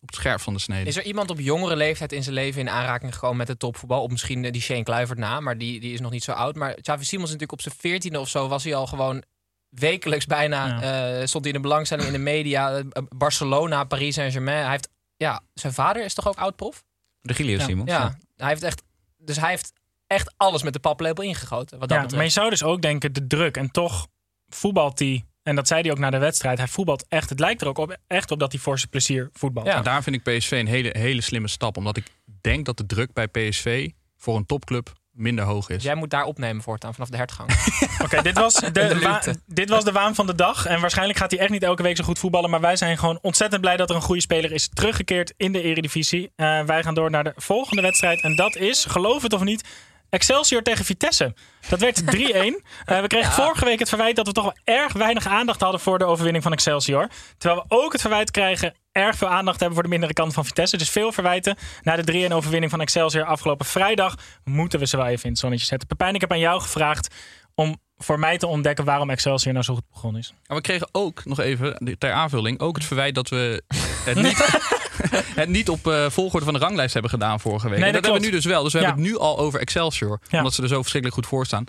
[0.00, 0.88] op het scherp van de snede.
[0.88, 4.02] Is er iemand op jongere leeftijd in zijn leven in aanraking gekomen met het topvoetbal?
[4.02, 6.54] Of misschien eh, die Shane Kluivert na, maar die, die is nog niet zo oud.
[6.56, 9.22] Maar Xavi Simons natuurlijk op zijn veertiende of zo was hij al gewoon
[9.68, 10.82] wekelijks bijna.
[11.20, 12.76] eh, stond hij in de belangstelling in de media.
[12.76, 12.84] Eh,
[13.16, 14.62] Barcelona, Paris Saint-Germain.
[14.62, 16.84] Hij heeft, ja, zijn vader is toch ook oud-prof?
[17.20, 17.64] De Gilio Ja.
[17.64, 17.90] Simons.
[17.90, 18.18] Ja.
[18.36, 18.82] Hij heeft echt,
[19.16, 19.72] dus hij heeft
[20.06, 21.78] echt alles met de paplepel ingegoten.
[21.78, 22.14] Wat dat Ja, betreft.
[22.14, 23.56] maar je zou dus ook denken, de druk.
[23.56, 24.06] En toch
[24.48, 27.30] voetbalt hij, en dat zei hij ook na de wedstrijd, hij voetbalt echt.
[27.30, 29.66] Het lijkt er ook op, echt op dat hij voor zijn plezier voetbalt.
[29.66, 31.76] En daar vind ik PSV een hele, hele slimme stap.
[31.76, 32.06] Omdat ik
[32.40, 35.82] denk dat de druk bij PSV voor een topclub minder hoog is.
[35.82, 37.50] Jij moet daar opnemen voortaan vanaf de hertgang.
[38.04, 40.66] Oké, dit, was de, dit was de waan van de dag.
[40.66, 42.50] En waarschijnlijk gaat hij echt niet elke week zo goed voetballen.
[42.50, 45.62] Maar wij zijn gewoon ontzettend blij dat er een goede speler is teruggekeerd in de
[45.62, 46.32] Eredivisie.
[46.36, 48.22] Eh, wij gaan door naar de volgende wedstrijd.
[48.22, 49.64] En dat is, geloof het of niet,
[50.10, 51.34] Excelsior tegen Vitesse.
[51.68, 52.04] Dat werd 3-1.
[52.84, 55.80] Eh, we kregen vorige week het verwijt dat we toch wel erg weinig aandacht hadden
[55.80, 57.08] voor de overwinning van Excelsior.
[57.38, 60.44] Terwijl we ook het verwijt krijgen erg veel aandacht hebben voor de mindere kant van
[60.44, 60.76] Vitesse.
[60.76, 61.56] Dus veel verwijten.
[61.82, 64.14] Na de 3-1 overwinning van Excelsior afgelopen vrijdag
[64.44, 65.88] moeten we ze wel even in het zonnetje zetten.
[65.88, 67.14] Pepijn, ik heb aan jou gevraagd
[67.54, 70.34] om voor mij te ontdekken waarom Excelsior nou zo goed begonnen is.
[70.46, 73.62] Maar we kregen ook nog even, ter aanvulling, ook het verwijt dat we
[74.06, 74.60] het niet,
[75.42, 77.78] het niet op eh, volgorde van de ranglijst hebben gedaan vorige week.
[77.78, 78.62] Nee, dat dat hebben we nu dus wel.
[78.62, 78.84] Dus we Ja.
[78.86, 80.20] hebben het nu al over Excelsior.
[80.28, 80.38] Ja.
[80.38, 81.64] Omdat ze er zo verschrikkelijk goed voor staan.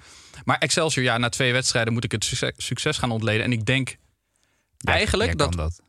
[0.45, 3.43] Maar Excelsior, ja, na twee wedstrijden moet ik het succes, succes gaan ontleden.
[3.43, 3.97] En ik denk
[4.84, 5.80] eigenlijk dat,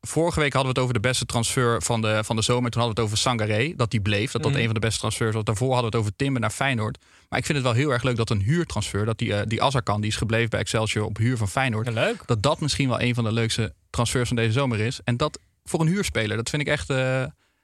[0.00, 2.70] Vorige week hadden we het over de beste transfer van de, van de zomer.
[2.70, 4.30] Toen hadden we het over Sangaré, dat die bleef.
[4.30, 4.60] Dat dat Mhm.
[4.60, 5.44] een van de beste transfers was.
[5.44, 6.98] Daarvoor hadden we het over Timber naar Feyenoord.
[7.28, 9.04] Maar ik vind het wel heel erg leuk dat een huurtransfer...
[9.04, 11.92] dat die, eh, die Azarkan, die is gebleven bij Excelsior op huur van Feyenoord...
[11.92, 12.22] leuk.
[12.26, 15.00] dat dat misschien wel een van de leukste transfers van deze zomer is.
[15.04, 16.90] En dat voor een huurspeler, dat vind ik echt...
[16.90, 16.96] eh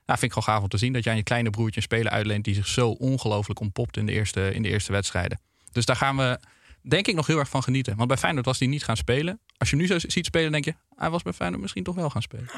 [0.06, 0.92] nou, vind ik gewoon gaaf om te zien.
[0.92, 2.44] Dat je aan je kleine broertje een speler uitleent...
[2.44, 5.40] die zich zo ongelooflijk ontpopt in de eerste, in de eerste wedstrijden.
[5.72, 6.38] Dus daar gaan we
[6.82, 7.96] denk ik nog heel erg van genieten.
[7.96, 9.40] Want bij Feyenoord was hij niet gaan spelen.
[9.56, 10.74] Als je hem nu zo ziet spelen, denk je...
[10.96, 12.50] hij was bij Feyenoord misschien toch wel gaan spelen.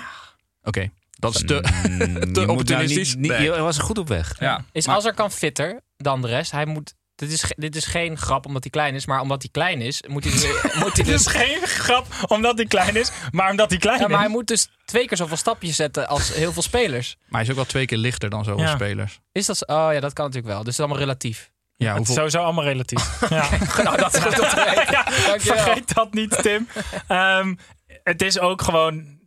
[0.63, 1.55] Oké, dat is te,
[1.89, 3.15] Mm, te nou opportunistisch.
[3.15, 3.43] niet- niet- Nee.
[3.43, 4.41] Je was er goed op weg.
[4.41, 6.51] Ja, Is maar- Azarkan fitter dan de rest?
[6.51, 6.95] Hij moet.
[7.17, 10.03] Dit is, dit is geen grap omdat hij klein is, maar omdat hij klein is,
[10.09, 10.43] moet hij, dus-
[10.83, 11.27] moet hij Het is dus.
[11.27, 14.33] geen grap omdat hij klein is, maar omdat hij klein Ja, maar hij is.
[14.33, 17.17] moet dus twee keer zoveel stapjes zetten als heel veel spelers.
[17.19, 18.75] Maar hij is ook wel twee keer lichter dan zoveel Ja.
[18.75, 19.21] spelers.
[19.33, 19.65] Is dat zo?
[19.65, 20.65] Oh ja, dat kan natuurlijk wel.
[20.65, 21.51] Dus het is allemaal relatief.
[21.77, 23.21] Ja, Het is sowieso allemaal relatief.
[23.31, 23.49] Ja.
[23.83, 24.93] nou, dat is goed om te weten.
[24.93, 25.05] Ja,
[25.39, 26.69] vergeet dat niet, Tim.
[27.09, 27.55] Ehm,
[28.03, 29.19] het is ook gewoon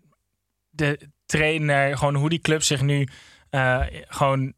[0.69, 3.07] de trainer, gewoon hoe die club zich nu
[3.49, 4.53] eh, gewoon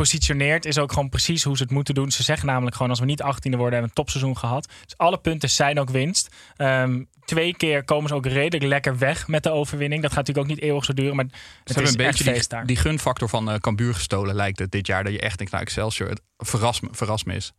[0.00, 2.10] positioneert, is ook gewoon precies hoe ze het moeten doen.
[2.10, 4.68] Ze zeggen namelijk gewoon, als we niet 18e worden, hebben we een topseizoen gehad.
[4.84, 6.28] Dus alle punten zijn ook winst.
[6.56, 10.02] Ehm, twee keer komen ze ook redelijk lekker weg met de overwinning.
[10.02, 12.18] Dat gaat natuurlijk ook niet eeuwig zo duren, maar Ze het hebben is een echt
[12.18, 12.66] beetje feest die, daar.
[12.66, 15.04] die gunfactor van eh Cambuur gestolen, lijkt het dit jaar.
[15.04, 17.52] Dat je echt denkt, nou Excelsior, het verras me, verras me is.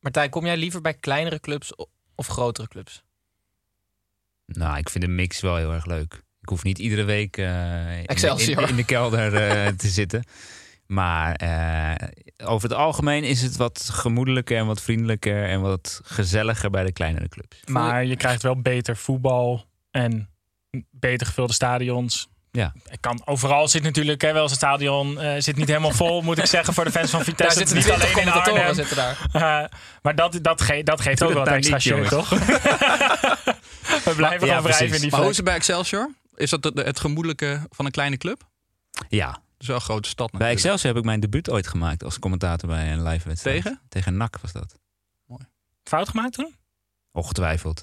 [0.00, 1.72] Martijn, kom jij liever bij kleinere clubs
[2.14, 3.02] of grotere clubs?
[4.46, 6.22] Nou, ik vind de mix wel heel erg leuk.
[6.40, 7.44] Ik hoef niet iedere week eh,
[7.96, 8.62] in, de, Excelsior.
[8.62, 10.24] in, in de kelder eh, te zitten.
[10.92, 12.08] Maar eh,
[12.48, 16.92] over het algemeen is het wat gemoedelijker en wat vriendelijker en wat gezelliger bij de
[16.92, 17.56] kleinere clubs.
[17.66, 20.28] Maar je krijgt wel beter voetbal en
[20.90, 22.28] beter gevulde stadions.
[22.50, 22.72] Ja.
[22.90, 26.22] Ik kan, overal zit natuurlijk hè, wel eens het stadion eh, zit niet helemaal vol,
[26.22, 27.58] moet ik zeggen, voor de fans van Daar Vitesse.
[27.58, 28.74] zitten niet alleen in Arnhem.
[28.74, 29.18] zitten daar.
[29.32, 29.68] Eh,
[30.02, 32.28] maar dat, dat, ge- dat geeft ook wel wat dat extra show, toch?
[34.04, 34.94] We blijven Ja, gaan wrijven precies.
[34.94, 36.10] in die Maar hoe is het bij Excelsior?
[36.34, 38.42] Is dat het, het gemoedelijke van een kleine club?
[39.08, 40.64] Ja, is wel een grote stad bij natuurlijk.
[40.64, 43.62] Excelsior heb ik mijn debuut ooit gemaakt als commentator bij een live wedstrijd.
[43.62, 43.80] Tegen?
[43.88, 44.80] Tegen NAC was dat.
[45.82, 46.54] Fout gemaakt toen?
[47.12, 47.82] Ongetwijfeld.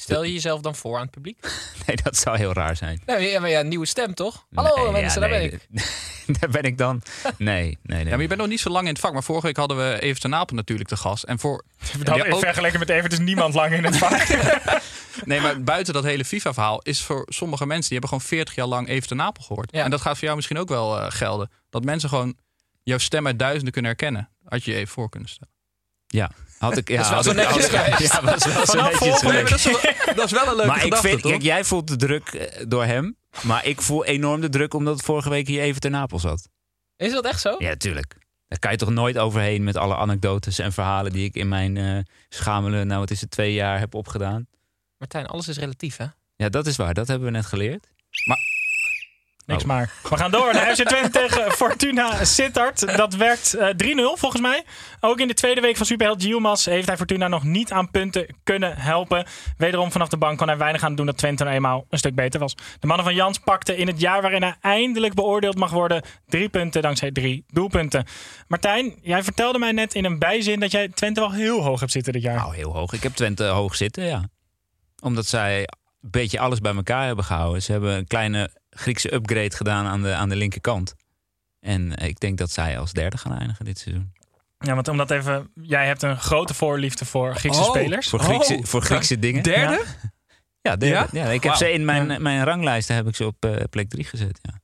[0.00, 1.38] Stel je jezelf dan voor aan het publiek?
[1.86, 3.02] Nee, dat zou heel raar zijn.
[3.06, 4.46] Nee, ja, maar ja, nieuwe stem toch?
[4.54, 6.36] Hallo Nee, mensen, ja, daar nee, ben ik.
[6.40, 7.02] daar ben ik dan.
[7.38, 8.04] Nee, nee, nee.
[8.04, 9.12] Ja, maar je bent nog niet zo lang in het vak.
[9.12, 11.22] Maar vorige week hadden we Evert ten Apel natuurlijk te gast.
[11.24, 11.64] En voor,
[12.02, 14.26] Dat, Ja, ook- Vergeleken met Evert is niemand lang in het vak.
[15.24, 17.88] nee, maar buiten dat hele FIFA-verhaal is voor sommige mensen...
[17.90, 19.72] die hebben gewoon 40 jaar lang Evert ten Apel gehoord.
[19.72, 19.84] Ja.
[19.84, 21.50] En dat gaat voor jou misschien ook wel eh, gelden.
[21.70, 22.36] Dat mensen gewoon
[22.82, 24.28] jouw stem uit duizenden kunnen herkennen.
[24.44, 25.54] Had je je even voor kunnen stellen.
[26.12, 26.88] Ja, had ik.
[26.88, 28.12] Ja, Dat is wel had zo ik- netjes geweest.
[28.12, 29.50] Ja, was wel zo netjes maar geweest.
[29.50, 29.64] dat, is
[30.04, 31.30] wel, dat is wel een leuke Maar ik vind, toch?
[31.30, 33.16] kijk, jij voelt de druk eh, door hem.
[33.42, 36.48] Maar ik voel enorm de druk omdat het vorige week hier even ten Napel zat.
[36.96, 37.54] Is dat echt zo?
[37.58, 38.16] Ja, tuurlijk.
[38.48, 41.76] Daar kan je toch nooit overheen met alle anekdotes en verhalen die ik in mijn
[41.76, 44.46] eh schamele, nou wat is het, twee jaar heb opgedaan.
[44.98, 46.06] Martijn, alles is relatief hè?
[46.36, 46.94] Ja, dat is waar.
[46.94, 47.86] Dat hebben we net geleerd.
[49.50, 49.68] Niks Oh.
[49.68, 49.90] maar.
[50.02, 52.96] We gaan door naar FC Twente tegen Fortuna Sittard.
[52.96, 54.64] Dat werd eh, 3-0 volgens mij.
[55.00, 58.26] Ook in de tweede week van superheld Gilmas heeft hij Fortuna nog niet aan punten
[58.42, 59.26] kunnen helpen.
[59.56, 62.14] Wederom vanaf de bank kon hij weinig aan doen dat Twente nou eenmaal een stuk
[62.14, 62.54] beter was.
[62.78, 66.48] De mannen van Jans pakten in het jaar waarin hij eindelijk beoordeeld mag worden drie
[66.48, 68.04] punten dankzij drie doelpunten.
[68.48, 71.92] Martijn, jij vertelde mij net in een bijzin dat jij Twente wel heel hoog hebt
[71.92, 72.36] zitten dit jaar.
[72.36, 72.92] Nou, heel hoog.
[72.92, 74.28] Ik heb Twente hoog zitten, ja.
[75.02, 77.62] Omdat zij een beetje alles bij elkaar hebben gehouden.
[77.62, 80.94] Ze hebben een kleine Griekse upgrade gedaan aan de, aan de linkerkant.
[81.60, 84.12] En eh, ik denk dat zij als derde gaan eindigen dit seizoen.
[84.58, 87.68] Ja, want omdat even, jij hebt een grote voorliefde voor Griekse Oh.
[87.68, 88.08] spelers.
[88.08, 89.42] Voor Griekse, Oh, voor Griekse dingen.
[89.42, 89.84] Derde?
[90.62, 91.16] Ja, derde.
[91.18, 91.24] Ja?
[91.24, 91.30] Ja?
[91.30, 94.38] ik heb ze in mijn, mijn ranglijsten heb ik ze op eh, plek drie gezet.
[94.42, 94.60] Ja.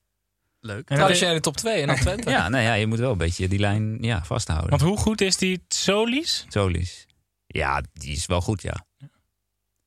[0.60, 0.76] Leuk.
[0.76, 2.30] En dat is- Traditionele top 2 en dan Twente.
[2.30, 4.70] Ja, nee, ja, je moet wel een beetje die lijn ja, vasthouden.
[4.70, 6.44] Want hoe goed is die Solis?
[6.48, 7.06] Solis.
[7.46, 8.84] Ja, die is wel goed, ja.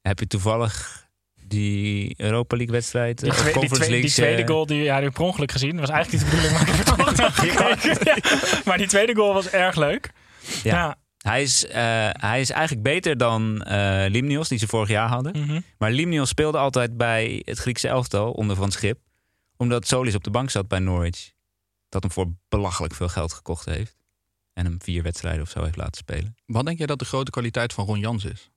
[0.01, 0.98] Heb je toevallig
[1.49, 4.93] die Europa League wedstrijd, Die, eh, twee- die, twee- tweede eh, goal die ja, die
[5.03, 5.71] heb ik per ongeluk gezien.
[5.71, 8.03] Dat was eigenlijk niet de bedoeling, maar ik heb toch naar gekeken.
[8.03, 8.62] Ja.
[8.65, 10.12] Maar die tweede goal was erg leuk.
[10.63, 10.75] Ja.
[10.75, 10.97] Ja.
[11.19, 11.73] Hij is, eh,
[12.12, 15.39] hij is eigenlijk beter dan eh Limnios, die ze vorig jaar hadden.
[15.45, 15.59] Mhm.
[15.77, 18.99] Maar Limnios speelde altijd bij het Griekse elftal onder Van Schip.
[19.57, 21.31] Omdat Solis op de bank zat bij Norwich.
[21.89, 23.95] Dat hem voor belachelijk veel geld gekocht heeft.
[24.53, 26.35] En hem vier wedstrijden of zo heeft laten spelen.
[26.45, 28.49] Wat denk jij dat de grote kwaliteit van Ron Jans is?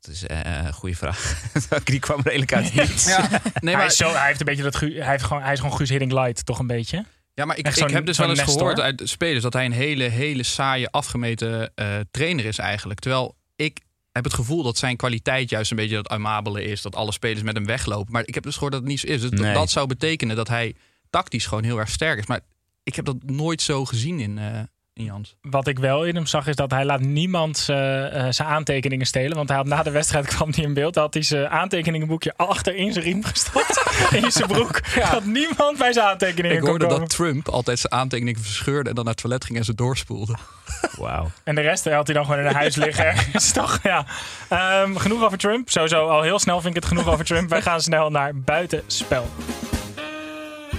[0.00, 1.42] Dat is eh, een goede vraag.
[1.84, 3.06] die kwam redelijk uit niets.
[3.10, 3.18] Nee,
[3.60, 5.76] hij, maar, is zo, hij heeft een beetje dat hij, heeft gewoon, hij is gewoon
[5.76, 7.04] Guus Hiddink light, toch een beetje.
[7.34, 10.04] ja, maar ik, ik heb dus wel eens gehoord uit spelers dat hij een hele,
[10.04, 13.00] hele saaie, afgemeten eh, trainer is eigenlijk.
[13.00, 13.80] Terwijl ik
[14.12, 16.82] heb het gevoel dat zijn kwaliteit juist een beetje dat aimabele is.
[16.82, 18.12] Dat alle spelers met hem weglopen.
[18.12, 19.20] Maar ik heb dus gehoord dat het niet zo is.
[19.20, 19.54] Dus dat- Nee.
[19.54, 20.74] dat zou betekenen dat hij
[21.10, 22.26] tactisch gewoon heel erg sterk is.
[22.26, 22.40] Maar
[22.82, 24.68] ik heb dat nooit zo gezien in, eh, in
[25.04, 25.36] Jans.
[25.42, 29.06] Wat ik wel in hem zag is dat hij laat niemand zijn eh, zijn aantekeningen
[29.06, 29.36] stelen.
[29.36, 30.94] Want hij had na de wedstrijd kwam hij in beeld.
[30.94, 33.82] Had hij zijn aantekeningenboekje achter in zijn riem gestopt.
[34.22, 34.80] in zijn broek.
[35.10, 37.00] Dat niemand bij zijn aantekeningen Ik kon hoorde komen.
[37.00, 40.34] dat Trump altijd zijn aantekeningen verscheurde en dan naar het toilet ging en ze doorspoelde.
[40.98, 41.30] Wauw.
[41.44, 43.06] En de rest had hij dan gewoon in huis liggen.
[43.06, 43.78] ergens, toch?
[43.82, 44.04] Ja.
[44.48, 45.70] Ehm, genoeg over Trump.
[45.70, 47.50] Sowieso al heel snel vind ik het genoeg over Trump.
[47.50, 49.28] Wij gaan snel naar buitenspel.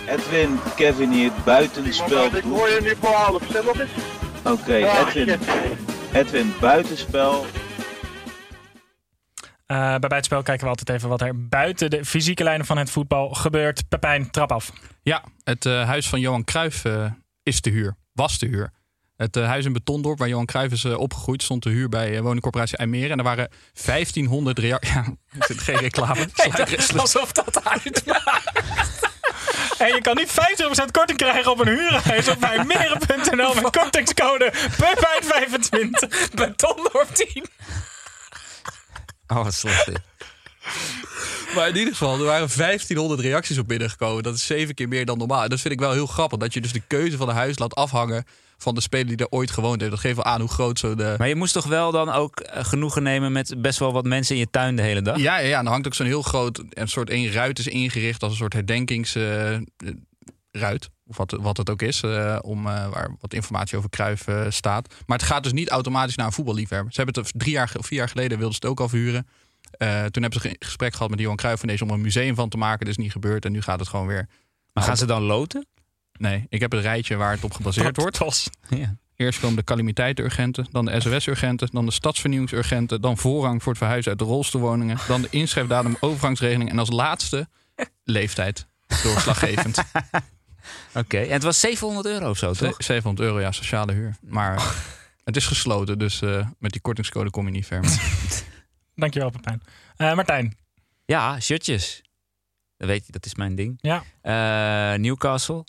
[0.08, 2.36] Edwin, Kevin hier, buitenspel.
[2.36, 3.92] Ik hoor je nu voor half, stem op eens.
[4.44, 5.40] Oké, Edwin,
[6.14, 7.46] Edwin, buitenspel.
[9.66, 12.90] Eh, bij buitenspel kijken we altijd even wat er buiten de fysieke lijnen van het
[12.90, 13.90] voetbal gebeurt.
[13.90, 14.72] Pepijn, trap af.
[15.02, 17.12] Ja, het eh, huis van Johan Cruijff eh,
[17.44, 17.96] is te huur.
[18.14, 18.72] Was te huur.
[19.18, 22.20] Het eh, huis in Betondorp, waar Johan Cruijff is opgegroeid, stond te huur bij uh,
[22.20, 23.12] woningcorporatie IJmeren.
[23.12, 23.50] En er waren
[23.86, 24.94] 1500 reacties.
[24.94, 25.06] Ja,
[25.40, 26.28] er zit geen reclame.
[26.34, 27.02] Sluikrisselen.
[27.02, 29.10] Alsof dat uitmaakt.
[29.78, 36.32] En je kan niet 50% korting krijgen op een huurhuis op bijmeren.nl met kortingscode Pepijn25.
[36.36, 37.46] Betondorp 10.
[39.28, 40.00] Oh, wat slecht dit.
[41.56, 44.24] Maar in ieder geval, er waren 1500 reacties op binnengekomen.
[44.24, 45.44] Dat is zeven keer meer dan normaal.
[45.44, 46.40] En dat vind ik wel heel grappig.
[46.40, 48.26] Dat je dus de keuze van een huis laat afhangen
[48.62, 49.92] van de speler die er ooit gewoond heeft.
[49.92, 51.16] Dat geeft wel aan hoe groot zo de...
[51.18, 54.36] Maar je moest toch wel dan ook eh, genoegen nemen met best wel wat mensen
[54.36, 55.18] in je tuin de hele dag?
[55.18, 56.64] Ja, ja, ja, en er hangt ook zo'n heel groot...
[56.70, 60.90] Een soort één ruit is ingericht als een soort herdenkingsruit.
[61.08, 62.02] of wat, wat het ook is.
[62.02, 64.94] eh, om, eh, waar wat informatie over Kruif staat.
[65.06, 66.94] Maar het gaat dus niet automatisch naar een voetballiefhebber.
[66.94, 69.28] Ze hebben het drie jaar of vier jaar geleden wilden ze het ook al verhuren.
[70.12, 72.36] Toen hebben ze een gesprek gehad met Johan Cruijff van deze om er een museum
[72.36, 72.80] van te maken.
[72.80, 74.28] Dat is niet gebeurd en nu gaat het gewoon weer.
[74.74, 75.66] Maar gaan ze dan loten?
[76.22, 78.20] Nee, ik heb het rijtje waar het op gebaseerd wordt.
[78.70, 78.96] Ja.
[79.16, 84.12] Eerst komen de calamiteitenurgenten, dan de SOS-urgenten, dan de stadsvernieuwingsurgenten, dan voorrang voor het verhuizen
[84.12, 87.48] uit de rolstoelwoningen, dan de inschrijfdatum overgangsregeling en als laatste
[88.04, 88.68] leeftijd.
[89.04, 89.78] Doorslaggevend.
[90.90, 91.26] Oké, okay.
[91.26, 92.76] en het was 700 euro of zo, toch?
[92.78, 94.16] 700 euro, ja, sociale huur.
[94.22, 94.76] Maar
[95.24, 97.84] het is gesloten, dus uh, met die kortingscode kom je niet ver.
[98.96, 99.62] Dankjewel, Pepijn.
[99.98, 100.58] Uh, Martijn.
[101.06, 102.02] Ja, shirtjes.
[102.78, 103.80] Dat weet je, dat is mijn ding.
[103.82, 104.04] Ja.
[104.24, 105.64] Uh, Newcastle.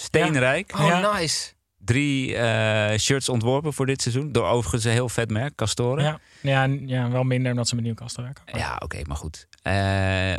[0.00, 0.76] Steenrijk.
[0.76, 0.84] Ja.
[0.84, 1.54] Oh, nice.
[1.78, 4.32] Drie uh, shirts ontworpen voor dit seizoen.
[4.32, 6.04] Door overigens een heel vet merk, Castoren.
[6.04, 8.44] Ja, ja, ja wel minder omdat ze met Newcastle werken.
[8.58, 9.46] Ja, oké, okay, maar goed.
[9.62, 9.72] Uh,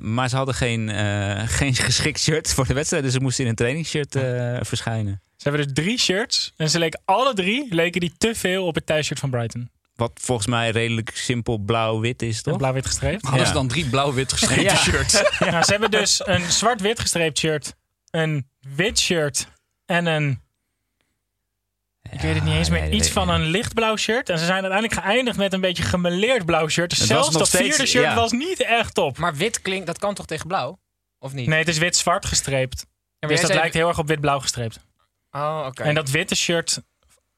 [0.09, 3.03] maar ze hadden geen, uh, geen geschikt shirt voor de wedstrijd.
[3.03, 5.21] Dus ze moesten in een trainingsshirt uh, verschijnen.
[5.35, 6.53] Ze hebben dus drie shirts.
[6.57, 9.69] En ze leken alle drie leken die te veel op het thuisshirt van Brighton.
[9.95, 12.57] Wat volgens mij redelijk simpel blauw-wit is, toch?
[12.57, 13.21] Blauw-wit gestreept.
[13.21, 13.47] Hadden ja.
[13.47, 14.75] ze dan drie blauw-wit gestreepte ja.
[14.75, 15.21] shirts?
[15.39, 17.75] ja, ze hebben dus een zwart-wit gestreept shirt,
[18.17, 19.47] een wit shirt
[19.85, 20.41] en een...
[22.11, 22.81] Ik weet het niet eens meer.
[22.81, 24.29] nee, Iets van een lichtblauw shirt.
[24.29, 26.89] En ze zijn uiteindelijk geëindigd met een beetje gemeleerd blauw shirt.
[26.89, 28.15] Dus zelfs dat steeds- vierde shirt ja.
[28.15, 29.17] was niet echt top.
[29.17, 30.79] Maar wit klinkt, dat kan toch tegen blauw?
[31.19, 31.47] Of niet?
[31.47, 32.85] Nee, het is wit-zwart gestreept.
[33.19, 34.79] maar dus dat zei- lijkt heel erg op wit-blauw gestreept.
[35.31, 35.83] Oh, oké.
[35.83, 36.81] En dat witte shirt,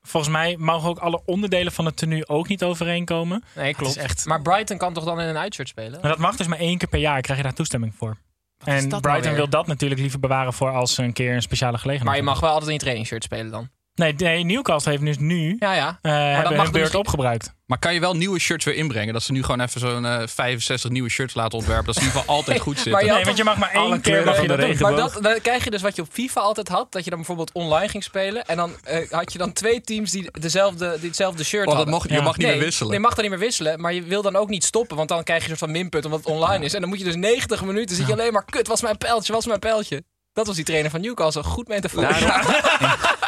[0.01, 3.43] volgens mij mogen ook alle onderdelen van het tenue ook niet overeenkomen.
[3.55, 3.97] Nee, klopt.
[3.97, 5.99] Echt- Maar Brighton kan toch dan in een uitshirt spelen?
[6.01, 7.21] Maar dat mag dus maar één keer per jaar.
[7.21, 8.17] Krijg je daar toestemming voor.
[8.63, 11.77] En nou Brighton wil dat natuurlijk liever bewaren voor als ze een keer een speciale
[11.77, 13.69] gelegenheid Maar je mag wel altijd in je trainingsshirt spelen dan.
[13.99, 15.99] Nee, nee, Newcastle heeft dus nu Ja, ja.
[16.01, 17.57] eh mag hun dus beurt niet- opgebruikt.
[17.65, 19.13] Maar kan je wel nieuwe shirts weer inbrengen?
[19.13, 21.85] Dat ze nu gewoon even zo'n eh, 65 nieuwe shirts laten ontwerpen.
[21.85, 22.91] Dat ze in ieder geval altijd goed zitten.
[22.91, 24.75] maar Nee, want je mag maar één keer mag je dat doen.
[24.79, 26.91] Maar dat, dan krijg je dus wat je op FIFA altijd had.
[26.91, 28.45] Dat je dan bijvoorbeeld online ging spelen.
[28.45, 31.75] En dan eh, had je dan twee teams die, dezelfde, die hetzelfde shirt Oh, dat
[31.75, 31.93] hadden.
[31.93, 32.21] mocht, je Ja.
[32.21, 32.87] mag niet nee, meer wisselen.
[32.91, 33.81] Nee, je mag dan niet meer wisselen.
[33.81, 34.97] Maar je wil dan ook niet stoppen.
[34.97, 36.73] Want dan krijg je een soort van minpunt omdat het online is.
[36.73, 38.45] En dan moet je dus 90 minuten zit je alleen maar...
[38.45, 40.03] Kut, was mijn pijltje, was mijn pijltje.
[40.33, 41.43] Dat was die trainer van Newcastle.
[41.43, 42.03] Goed metafoor.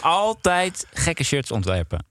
[0.00, 2.06] Altijd gekke shirts ontwerpen.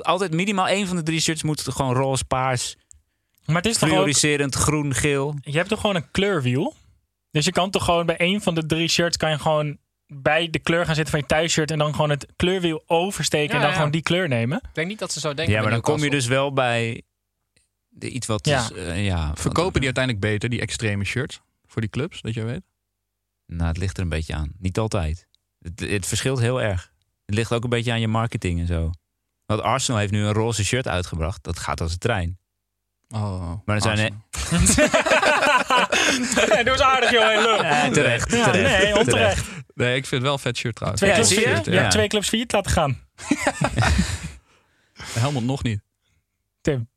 [0.00, 2.76] Altijd minimaal één van de drie shirts moet gewoon roze, paars,
[3.46, 3.88] Maar het is ook...
[3.88, 5.34] fluoriserend, groen, geel.
[5.40, 6.74] Je hebt toch gewoon een kleurwiel?
[7.30, 10.50] Dus je kan toch gewoon bij één van de drie shirts kan je gewoon bij
[10.50, 13.60] de kleur gaan zitten van je thuisshirt en dan gewoon het kleurwiel oversteken Ja, en
[13.60, 13.76] dan ja.
[13.76, 14.58] gewoon die kleur nemen.
[14.58, 15.54] Ik denk niet dat ze zo denken.
[15.54, 17.02] Ja, maar dan kom je dus wel bij
[17.88, 18.46] de iets wat...
[18.46, 18.68] Ja.
[18.94, 21.40] Ja Verkopen die uiteindelijk beter, die extreme shirts?
[21.66, 22.62] Voor die clubs, dat je weet?
[23.46, 24.52] Nou, het ligt er een beetje aan.
[24.58, 25.26] Niet altijd.
[25.58, 26.92] Het, het verschilt heel erg.
[27.26, 28.90] Het ligt ook een beetje aan je marketing en zo.
[29.46, 31.42] Want Arsenal heeft nu een roze shirt uitgebracht.
[31.44, 32.38] Dat gaat als een trein.
[33.08, 33.98] Oh, Maar er zijn...
[36.64, 37.20] Doe eens aardig, joh.
[37.20, 39.46] Ja, terecht, Ja, terecht, nee, onterecht.
[39.74, 41.02] Nee, ik vind het wel een vet shirt trouwens.
[41.02, 41.72] Twee Ja, clubs Ja.
[41.80, 42.98] hebt twee clubs failliet laten gaan.
[45.20, 45.80] Helmond nog niet.
[46.60, 46.88] Tim.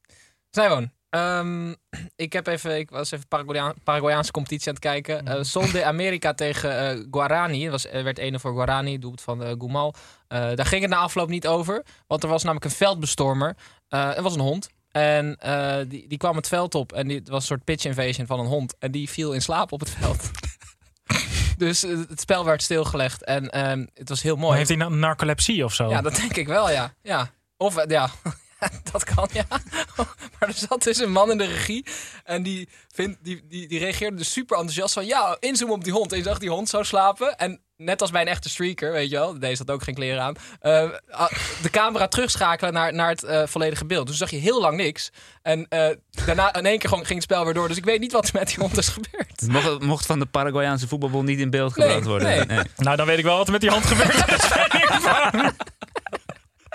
[0.49, 1.73] Snijboon, ehm,
[2.15, 5.23] ik, heb even, ik was even Paraguayaan- Paraguayaanse competitie aan het kijken.
[5.23, 5.33] Mhm.
[5.33, 7.69] Eh Sol de America tegen eh, Guarani.
[7.69, 9.93] Was, er werd 1 voor Guarani, doelpunt van eh Gumal.
[10.27, 11.83] Eh, daar ging het na afloop niet over.
[12.07, 13.55] Want er was namelijk een veldbestormer.
[13.87, 14.69] Eh er was een hond.
[14.91, 16.93] En eh, die, die kwam het veld op.
[16.93, 18.75] En die, het was een soort pitch invasion van een hond.
[18.79, 20.31] En die viel in slaap op het veld.
[21.57, 23.23] dus eh, het spel werd stilgelegd.
[23.23, 24.47] En ehm, het was heel mooi.
[24.47, 25.89] Maar heeft hij na- narcolepsie of zo?
[25.89, 26.93] Ja, dat denk ik wel, ja.
[27.01, 27.29] ja.
[27.57, 28.09] Of, eh, ja,
[28.91, 29.45] dat kan, ja.
[30.39, 31.85] maar er zat dus een man in de regie
[32.23, 35.05] en die, vindt, die, die, die reageerde dus super enthousiast van...
[35.05, 36.11] Ja, inzoomen op die hond.
[36.11, 37.35] En je zag die hond zo slapen.
[37.37, 40.21] En net als bij een echte streaker, weet je wel, deze had ook geen kleren
[40.21, 40.35] aan...
[40.59, 44.07] eh, ah, de camera terugschakelen naar, naar het eh, volledige beeld.
[44.07, 45.09] Dus zag je heel lang niks.
[45.41, 45.89] En eh,
[46.25, 47.67] daarna in één keer gewoon ging het spel weer door.
[47.67, 49.41] Dus ik weet niet wat er met die hond is gebeurd.
[49.41, 52.47] Het mocht, mocht van de Paraguayaanse voetbalbond niet in beeld Nee, gebracht worden.
[52.47, 52.59] nee.
[52.77, 54.49] Nou, dan weet ik wel wat er met die hand gebeurd is.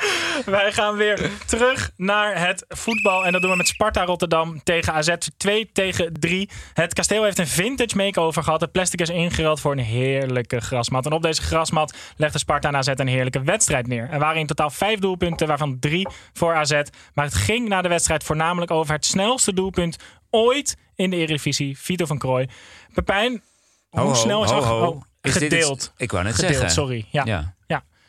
[0.44, 3.26] Wij gaan weer terug naar het voetbal.
[3.26, 6.50] En dat doen we met Sparta Rotterdam tegen AZ 2 tegen 3.
[6.74, 8.60] Het kasteel heeft een vintage makeover gehad.
[8.60, 11.06] Het plastic is ingeruild voor een heerlijke grasmat.
[11.06, 14.08] En op deze grasmat legde Sparta en AZ een heerlijke wedstrijd neer.
[14.10, 16.80] Er waren in totaal vijf doelpunten, waarvan drie voor AZ.
[17.14, 19.96] Maar het ging na de wedstrijd voornamelijk over het snelste doelpunt
[20.30, 21.78] ooit in de Eredivisie.
[21.78, 22.46] Vito van Krooi.
[22.94, 23.42] Pepijn,
[23.88, 25.92] hoe Ho, ho, snel is oh, Is dit gedeeld?
[25.96, 26.70] ik wou net Gedeeld, zeggen.
[26.70, 27.06] sorry.
[27.10, 27.24] Ja.
[27.24, 27.54] Ja.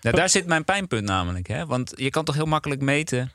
[0.04, 0.10] Ja.
[0.10, 1.48] Nou, daar zit mijn pijnpunt namelijk.
[1.48, 1.66] Hè?
[1.66, 3.32] Want je kan toch heel makkelijk meten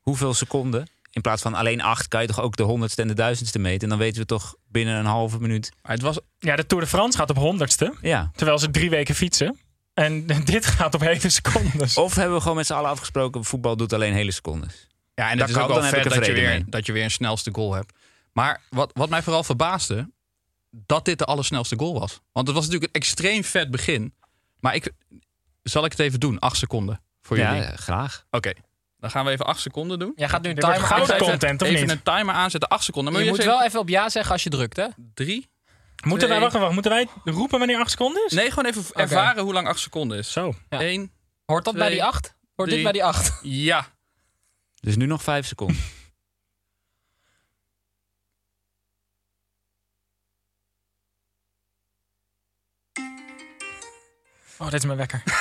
[0.00, 0.88] hoeveel seconden.
[1.10, 3.82] In plaats van alleen acht kan je toch ook de honderdste en de duizendste meten.
[3.82, 5.72] En dan weten we toch binnen een halve minuut.
[5.82, 6.18] het was...
[6.38, 7.94] Ja, de Tour de France gaat op honderdste.
[8.00, 8.30] Ja.
[8.36, 9.58] Terwijl ze drie weken fietsen.
[9.94, 11.96] En dit gaat op hele secondes.
[11.96, 14.86] Of hebben we gewoon met z'n allen afgesproken, voetbal doet alleen hele secondes.
[15.14, 16.64] Ja, en Dat is kan, ook wel vet dat je, weer, mee.
[16.66, 17.92] dat je weer een snelste goal hebt.
[18.32, 20.10] Maar wat, wat mij vooral verbaasde,
[20.70, 22.20] dat dit de allersnelste goal was.
[22.32, 24.14] Want het was natuurlijk een extreem vet begin.
[24.60, 24.92] Maar ik,
[25.68, 26.38] zal ik het even doen?
[26.38, 27.68] Acht seconden voor Ja, jullie.
[27.68, 28.24] eh, graag.
[28.30, 28.52] Oké,
[28.98, 30.12] dan gaan we even acht seconden doen.
[30.16, 31.26] Jij gaat nu een wordt timer aanzetten.
[31.26, 31.90] content, of even niet?
[31.90, 33.12] een timer aanzetten, acht seconden.
[33.12, 34.86] Maar Je moet wel even op ja zeggen als je drukt, hè?
[35.14, 35.48] Drie?
[36.04, 38.32] Moeten wij, wacht, wacht, moeten wij roepen wanneer acht seconden is?
[38.32, 40.32] Nee, gewoon even ervaren hoe lang acht seconden is.
[40.32, 40.54] Zo.
[40.68, 40.80] Ja.
[40.82, 41.12] Eén.
[41.44, 42.34] Hoort dat bij die acht?
[42.54, 43.38] Hoort dit bij die acht?
[43.42, 43.86] Ja.
[44.80, 45.76] Dus nu nog vijf seconden.
[54.58, 55.22] Oh, dit is mijn wekker.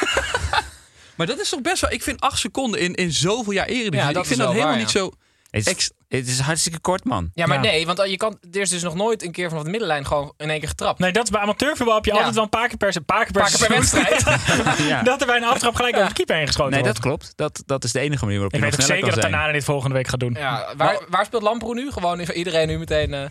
[1.18, 1.92] Maar dat is toch best wel...
[1.92, 4.08] Ik vind acht seconden in, in zoveel jaar Eredivisie.
[4.08, 5.00] Ja, dat ik vind dat helemaal waar, niet ja.
[5.00, 5.12] zo...
[5.52, 7.32] Het is, het is hartstikke kort, man.
[7.34, 7.62] Ja, maar Ja.
[7.72, 10.34] nee, want je kan, er is dus nog nooit een keer vanaf de middenlijn gewoon
[10.38, 11.00] in één keer getrapt.
[11.00, 12.18] Nee, dat is bij amateurvoetbal heb je Ja.
[12.18, 14.04] altijd wel een paar keer per, een paar keer per, Paar keer per seizoen.
[14.10, 14.78] wedstrijd.
[14.90, 15.04] Ja.
[15.04, 17.34] dat er bij een aftrap gelijk over de keeper heen geschoten Nee, dat klopt.
[17.36, 19.22] Dat, dat is de enige manier waarop Ik je weet nog ook zeker dat.
[19.32, 20.34] Tanane dit volgende week gaat doen.
[20.40, 21.92] Ja, waar, waar speelt Lamproe nu?
[21.92, 23.14] Gewoon iedereen nu meteen...
[23.14, 23.26] eh,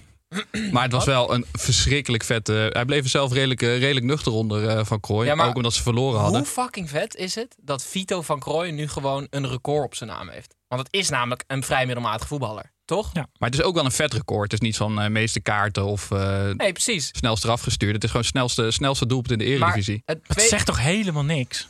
[0.73, 2.71] Maar het was wel een verschrikkelijk vette...
[2.73, 5.27] Hij bleef er zelf redelijk, eh, redelijk nuchter onder eh, van Krooi.
[5.29, 6.39] Ja, maar ook omdat ze verloren hadden.
[6.41, 10.11] Hoe fucking vet is het dat Vito van Krooij nu gewoon een record op zijn
[10.11, 10.55] naam heeft?
[10.69, 13.11] Want het is namelijk een vrij middelmatige voetballer, toch?
[13.13, 13.27] Ja.
[13.39, 14.43] Maar het is ook wel een vet record.
[14.53, 17.09] Het is niet van eh, meeste kaarten of eh Nee, precies.
[17.13, 17.95] snelst eraf gestuurd.
[17.95, 20.03] Het is gewoon snelste, snelste doelpunt in de Eredivisie.
[20.05, 21.69] het Het twee- zegt toch helemaal niks?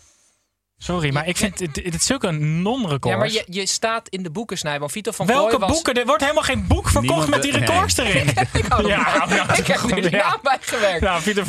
[0.78, 3.08] Sorry, maar ik vind het, het is zulke non-records.
[3.08, 4.90] Ja, maar je, je staat in de boeken, Snijboom.
[4.90, 5.70] Vito van Welke was...
[5.70, 5.94] boeken?
[5.94, 7.60] Er wordt helemaal geen boek verkocht Niemand- met die nee.
[7.60, 8.28] records erin.
[8.52, 9.58] ik hou er Ja, bij.
[9.58, 10.38] ik heb ja.
[10.42, 11.00] bijgewerkt.
[11.00, 11.44] Nou, Pieter,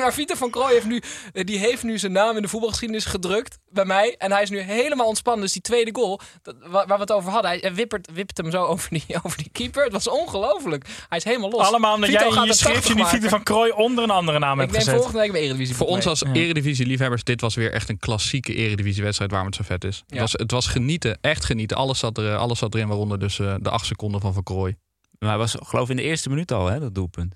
[0.04, 3.04] Maar Vito van Krooij heeft nu, eh, die heeft nu zijn naam in de voetbalgeschiedenis
[3.04, 4.14] gedrukt bij mij.
[4.18, 5.42] En hij is nu helemaal ontspannen.
[5.42, 8.50] Dus die tweede goal, dat, waar, waar we het over hadden, hij wippert, wipt hem
[8.50, 9.84] zo over die, over die keeper.
[9.84, 10.86] Het was ongelooflijk.
[11.08, 11.66] Hij is helemaal los.
[11.66, 13.08] allemaal omdat Vito jij in gaat je 80 schriftje.
[13.10, 14.94] Pieter van Krooi onder een andere naam Ik hebt gezet.
[14.94, 16.08] volgende week mijn Eredivisie Voor ons mee.
[16.08, 20.02] als Eredivisie-liefhebbers, dit was weer echt een klassieke Eredivisie-wedstrijd waarom het zo vet is.
[20.08, 21.76] Het, was, het was genieten, echt genieten.
[21.76, 24.76] Alles zat, er, alles zat erin, waaronder dus eh, de acht seconden van Van Krooi.
[25.20, 27.34] Maar hij was geloof ik in de eerste minuut al, hè, dat doelpunt.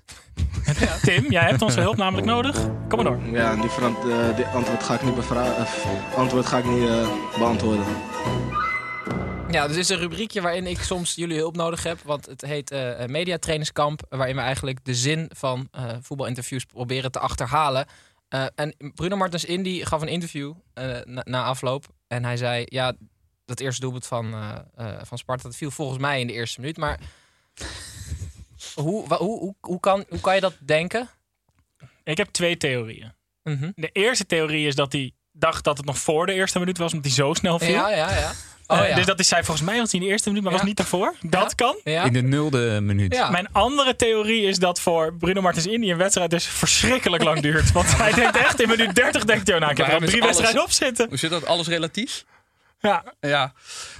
[1.01, 2.55] Tim, jij hebt onze hulp namelijk nodig.
[2.87, 3.19] Kom maar door.
[3.31, 6.87] Ja, die, verant- eh, die antwoord ga ik niet, bevra- eh, antwoord ga ik niet
[6.87, 7.07] eh,
[7.39, 7.85] beantwoorden.
[9.51, 11.99] Ja, dus is een rubriekje waarin ik soms jullie hulp nodig heb.
[12.03, 14.01] Want het heet eh eh, Mediatrainingskamp.
[14.09, 17.85] Waarin we eigenlijk de zin van eh, voetbalinterviews proberen te achterhalen.
[18.27, 21.85] Eh, en Bruno Martens Indy gaf een interview eh, na, na afloop.
[22.07, 22.93] En hij zei, ja,
[23.45, 25.43] dat eerste doelpunt van, eh, eh, van Sparta...
[25.43, 26.77] dat viel volgens mij in de eerste minuut.
[26.77, 26.99] Maar
[28.75, 31.09] hoe, hoe, hoe, hoe, kan, hoe kan je dat denken?
[32.03, 33.13] Ik heb twee theorieën.
[33.43, 33.71] Mhm.
[33.75, 36.93] De eerste theorie is dat hij dacht dat het nog voor de eerste minuut was,
[36.93, 37.73] omdat hij zo snel viel.
[37.73, 38.29] Ja, ja, ja.
[38.67, 38.95] Eh, Oh, ja.
[38.95, 40.77] Dus dat is zij volgens mij was hij in de eerste minuut, maar was niet
[40.77, 41.15] daarvoor.
[41.21, 41.75] Dat kan.
[41.83, 42.03] Ja.
[42.03, 43.13] In de nulde minuut.
[43.13, 43.29] Ja.
[43.29, 47.71] Mijn andere theorie is dat voor Bruno Martens Indy een wedstrijd dus verschrikkelijk lang duurt.
[47.71, 50.07] Want hij denkt echt in minuut 30 denkt hij, oh, nou, ik heb er al
[50.07, 51.07] drie wedstrijden op zitten.
[51.07, 51.45] Hoe zit dat?
[51.45, 52.25] Alles relatief?
[52.91, 53.03] Ja.
[53.19, 53.53] Ja.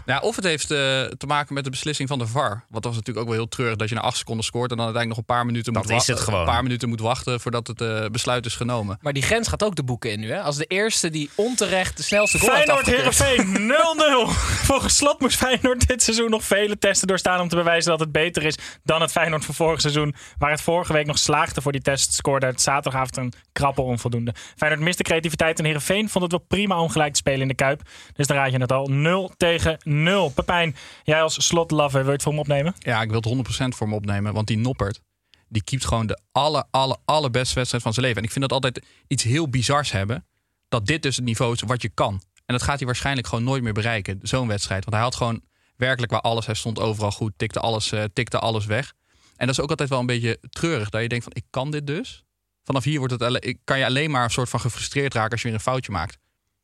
[0.05, 2.49] Nou, of het heeft eh, te maken met de beslissing van de VAR.
[2.49, 4.77] Want dat was natuurlijk ook wel heel treurig dat je na acht seconden scoort en
[4.77, 6.39] dan uiteindelijk nog een paar minuten, Dat moet, is wa- het gewoon.
[6.39, 8.97] een paar minuten moet wachten voordat het eh, besluit is genomen.
[9.01, 10.31] Maar die grens gaat ook de boeken in nu.
[10.31, 10.41] Hè?
[10.41, 12.95] Als de eerste die onterecht de snelste goal heeft Feyenoord.
[12.95, 14.31] Herenveen 0-0.
[14.71, 18.11] Volgens slot moest Feyenoord dit seizoen nog vele testen doorstaan om te bewijzen dat het
[18.11, 20.15] beter is dan het Feyenoord van vorig seizoen.
[20.37, 24.33] Waar het vorige week nog slaagde voor die test, scoorde het zaterdagavond een krappe onvoldoende.
[24.57, 27.55] Feyenoord miste creativiteit en Herenveen vond het wel prima om gelijk te spelen in de
[27.55, 27.81] Kuip.
[28.13, 30.29] Dus dan raad je het al 0 tegen 0.
[30.29, 32.75] Pepijn, jij als slotlover, wil je het voor hem opnemen?
[32.79, 34.33] Ja, ik wil het 100% voor me opnemen.
[34.33, 35.01] Want die Noppert,
[35.47, 38.21] die keept gewoon de aller, aller, allerbeste wedstrijd van zijn leven.
[38.21, 40.25] En ik vind dat altijd iets heel bizars hebben.
[40.69, 42.21] Dat dit dus het niveau is wat je kan.
[42.45, 44.19] En dat gaat hij waarschijnlijk gewoon nooit meer bereiken.
[44.21, 44.83] Zo'n wedstrijd.
[44.83, 45.41] Want hij had gewoon
[45.75, 46.45] werkelijk waar alles.
[46.45, 48.93] Hij stond overal goed, tikte alles, eh, tikte alles weg.
[49.35, 50.89] En dat is ook altijd wel een beetje treurig.
[50.89, 52.23] Dat je denkt van, ik kan dit dus.
[52.63, 55.47] Vanaf hier wordt het, kan je alleen maar een soort van gefrustreerd raken als je
[55.47, 56.17] weer een foutje maakt.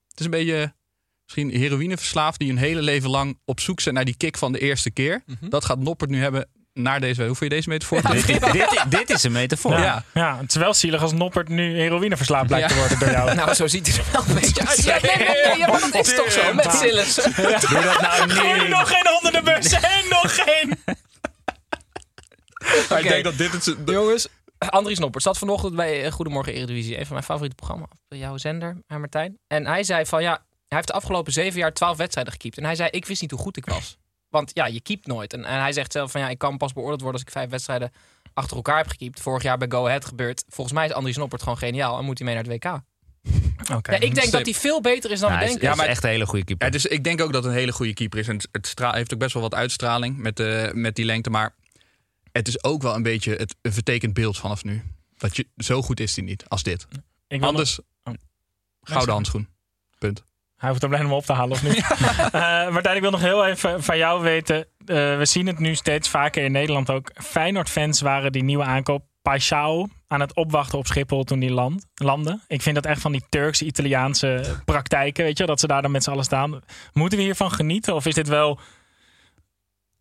[0.07, 0.73] Het is een beetje
[1.35, 4.59] misschien heroïneverslaafd die hun hele leven lang op zoek zijn naar die kick van de
[4.59, 5.23] eerste keer.
[5.39, 7.25] Dat gaat Noppert nu hebben naar deze.
[7.25, 8.01] Hoe vind je deze metafoor?
[8.01, 9.79] dit, is- dit, dit is een metafoor.
[9.79, 10.03] Ja.
[10.13, 13.33] ja, het is wel zielig als Noppert nu heroïneverslaafd blijkt te worden door jou.
[13.35, 14.83] Nou, zo ziet hij er wel een beetje uit.
[14.83, 17.15] Ja, nee, nee, nee, ja, dat is toch zo, met Sillis.
[17.15, 18.69] Doe dat nou Gooi niet.
[18.69, 20.77] nog geen hondendenbus en nog geen.
[22.89, 23.75] Maar ik denk dat dit het...
[23.85, 24.27] Jongens,
[24.57, 26.93] Andries Noppert zat vanochtend bij eh, Goedemorgen Eredivisie.
[26.99, 29.37] Een van mijn favoriete programma's op jouw zender, hè, Martijn.
[29.47, 32.57] En hij zei van ja, hij heeft de afgelopen zeven jaar twaalf wedstrijden gekiept.
[32.57, 33.97] En hij zei, ik wist niet hoe goed ik was.
[34.29, 35.33] Want ja, je keept nooit.
[35.33, 37.49] En, en hij zegt zelf van ja, ik kan pas beoordeeld worden als ik vijf
[37.49, 37.91] wedstrijden
[38.33, 39.19] achter elkaar heb gekiept.
[39.21, 40.43] Vorig jaar bij Go Ahead gebeurd.
[40.47, 42.81] Volgens mij is Andries Noppert gewoon geniaal en moet hij mee naar het WK.
[43.73, 43.91] Oké.
[43.91, 45.67] Ja, ik denk dat hij veel beter is dan Ja, we denken.
[45.67, 46.65] hij is echt een hele goede keeper.
[46.65, 48.27] Ja, dus ik denk ook dat het een hele goede keeper is.
[48.27, 51.29] En het, heeft ook best wel wat uitstraling met, de, met die lengte.
[51.29, 51.55] Maar
[52.31, 54.83] het is ook wel een beetje het, een vertekend beeld vanaf nu.
[55.17, 56.87] Dat je, zo goed is hij niet als dit.
[57.27, 58.15] Ik Anders, nog-
[58.81, 59.47] gouden handschoen.
[59.97, 60.23] Punt.
[60.61, 61.85] Hij hoeft er alleen om op te halen, of niet?
[62.31, 64.57] Eh, Martijn, ik wil nog heel even van jou weten.
[64.85, 67.11] eh, we zien het nu steeds vaker in Nederland ook.
[67.13, 72.39] Feyenoord-fans waren die nieuwe aankoop Paixão aan het opwachten op Schiphol toen die land, landde.
[72.47, 76.03] Ik vind dat echt van die Turks-Italiaanse praktijken, weet je, dat ze daar dan met
[76.03, 76.59] z'n allen staan.
[76.93, 77.95] Moeten we hiervan genieten?
[77.95, 78.59] Of is dit wel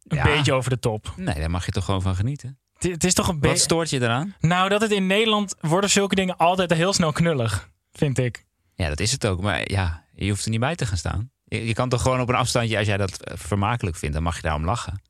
[0.09, 0.23] een Ja.
[0.23, 1.13] beetje over de top?
[1.17, 2.59] Nee, daar mag je toch gewoon van genieten.
[2.79, 4.35] Het, het is toch een Wat stoort je eraan?
[4.41, 8.45] Nou, dat het in Nederland worden zulke dingen altijd heel snel knullig, vind ik.
[8.75, 9.41] Ja, dat is het ook.
[9.41, 11.31] Maar ja, je hoeft er niet bij te gaan staan.
[11.45, 14.25] Je, je kan toch gewoon op een afstandje, als jij dat eh, vermakelijk vindt, dan
[14.25, 15.03] mag je daarom lachen.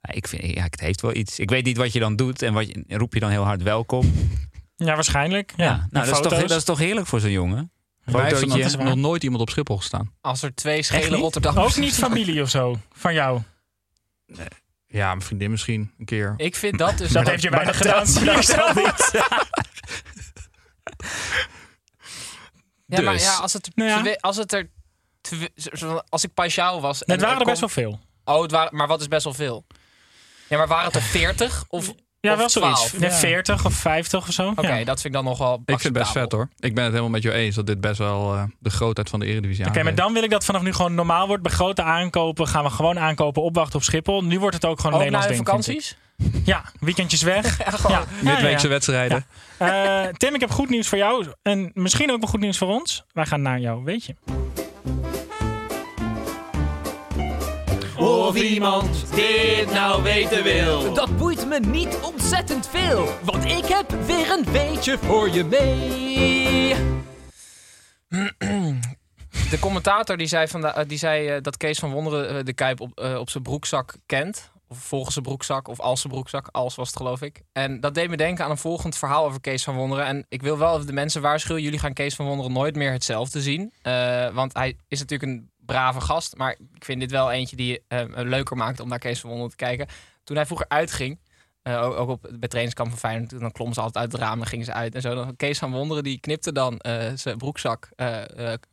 [0.00, 1.38] Ja, ik vind, ja, het heeft wel iets.
[1.38, 3.62] Ik weet niet wat je dan doet en wat je, roep je dan heel hard
[3.62, 4.12] welkom.
[4.76, 5.52] Ja, waarschijnlijk.
[5.56, 7.70] Ja, nou, dat is, toch, dat is toch heerlijk voor zo'n jongen?
[8.04, 10.12] Wij heeft er nog, nooit iemand op Schiphol gestaan.
[10.20, 11.20] Als er twee Echt schele niet?
[11.20, 11.66] Rotterdammers...
[11.66, 13.40] Ook niet familie of zo, van jou.
[14.86, 16.34] Ja, mijn vriendin misschien een keer.
[16.36, 17.12] Ik vind dat dus...
[17.12, 19.10] Dat heeft je weinig gedaan, zie ik zelf niet.
[22.86, 23.22] Ja, maar Dus.
[23.22, 24.16] ja, als het, er Nou ja.
[24.20, 24.68] als het er...
[26.08, 27.04] Als ik Paixão was...
[27.04, 27.98] en Het waren er best wel veel.
[28.24, 29.64] Oh, het waren, maar wat is best wel veel?
[30.48, 32.84] Ja, maar waren het er 40 of, Ja, of wel zoiets.
[32.88, 33.00] 12?
[33.02, 34.48] Ja, 40 of 50 of zo.
[34.48, 34.84] Oké, Ja.
[34.84, 36.48] dat vind ik dan nog wel Ik vind het best vet hoor.
[36.58, 39.20] Ik ben het helemaal met jou eens dat dit best wel eh, de grootheid van
[39.20, 41.42] de Eredivisie Oké, maar dan wil ik dat vanaf nu gewoon normaal wordt.
[41.42, 44.24] Bij grote aankopen gaan we gewoon aankopen, opwachten op Schiphol.
[44.24, 45.64] Nu wordt het ook gewoon een Ook na Nederlands de ding.
[45.64, 45.96] vind vakanties?
[46.44, 47.58] Ja, weekendjes weg.
[47.88, 48.04] Ja.
[48.22, 49.26] Midweekse Ja, ja, wedstrijden.
[49.58, 50.04] ja.
[50.06, 51.26] Eh, Tim, ik heb goed nieuws voor jou.
[51.42, 53.04] En misschien ook wel goed nieuws voor ons.
[53.12, 54.14] Wij gaan naar jou, weet je.
[57.96, 60.94] Of iemand dit nou weten wil.
[60.94, 66.74] Dat boeit me niet ontzettend veel, want ik heb weer een weetje voor je mee.
[69.50, 72.80] De commentator die zei, vanda- eh, die zei eh, dat Kees van Wonderen de Kuip
[72.80, 74.50] op, op zijn broekzak kent.
[74.68, 76.48] Of volgens zijn broekzak, of als zijn broekzak.
[76.50, 77.42] Als was het, geloof ik.
[77.52, 80.06] En dat deed me denken aan een volgend verhaal over Kees van Wonderen.
[80.06, 81.62] En ik wil wel even de mensen waarschuwen.
[81.62, 83.72] Jullie gaan Kees van Wonderen nooit meer hetzelfde zien.
[83.82, 86.36] Eh, want hij is natuurlijk een brave gast.
[86.36, 89.56] Maar ik vind dit wel eentje die eh, leuker maakt om naar Kees van Wonderen
[89.56, 89.86] te kijken.
[90.24, 91.20] Toen hij vroeger uitging,
[91.62, 94.46] eh, ook, op, bij trainingskamp van Feyenoord, dan klommen ze altijd uit het raam en
[94.46, 94.94] gingen ze uit.
[94.94, 95.14] En zo.
[95.14, 96.80] Dan, Kees van Wonderen die knipte dan
[97.14, 97.88] zijn broekzak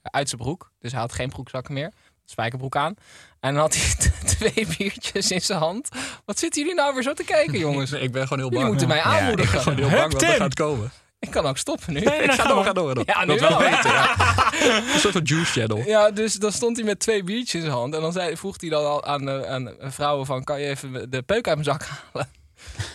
[0.02, 0.72] uit zijn broek.
[0.80, 1.94] Dus hij had geen broekzakken meer.
[2.34, 2.94] Spijkerbroek aan.
[3.40, 3.96] En dan had hij
[4.54, 5.90] twee biertjes in zijn hand.
[6.26, 7.92] Wat zitten jullie nou weer zo te kijken, jongens?
[7.92, 8.70] Ik ben gewoon heel Jullie bang.
[8.70, 9.52] moeten mij Ja, ik aanmoedigen.
[9.52, 10.92] ben gewoon heel bang wat er gaat komen.
[11.20, 12.00] Ik kan ook stoppen nu.
[12.00, 13.04] Nee, Ik ga door, ga door, ga door.
[13.06, 13.60] Ja, nu dat wel.
[13.60, 13.92] weten.
[13.92, 14.16] Ja.
[14.94, 15.78] Een soort van juice channel.
[15.86, 17.96] Ja, dus dan stond hij met twee biertjes in zijn hand.
[17.96, 20.44] En dan zei, vroeg hij dan al aan, eh, aan vrouwen van...
[20.44, 22.30] kan je even de peuk uit mijn zak halen?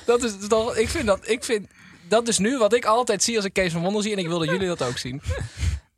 [0.06, 0.76] Dat is toch...
[0.76, 1.28] Ik vind dat...
[1.28, 1.66] Ik vind
[2.08, 4.12] dat is nu wat ik altijd zie als ik Kees van Wondel zie.
[4.12, 5.22] En ik wil dat jullie dat ook zien.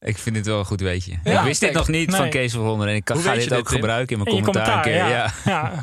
[0.01, 1.19] Ik vind dit wel een goed weetje.
[1.25, 2.31] Ja, ik wist dit nog niet van.
[2.31, 2.93] Kees van Wonderen.
[2.93, 4.83] En ik Hoe ga dit ook dit, gebruiken in mijn In commentaar.
[4.83, 4.95] keer.
[5.09, 5.33] ja.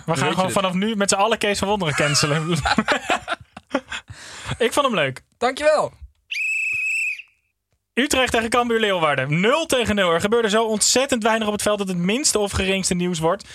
[0.06, 2.52] We gaan gewoon vanaf nu met z'n allen Kees van Wonderen cancelen.
[4.58, 5.22] ik vond hem leuk.
[5.38, 5.94] Dankjewel.
[7.94, 9.40] Utrecht tegen Cambuur Leeuwarden.
[9.40, 10.12] 0 tegen 0.
[10.14, 13.48] Er gebeurde zo ontzettend weinig op het veld dat het minste of geringste nieuws wordt.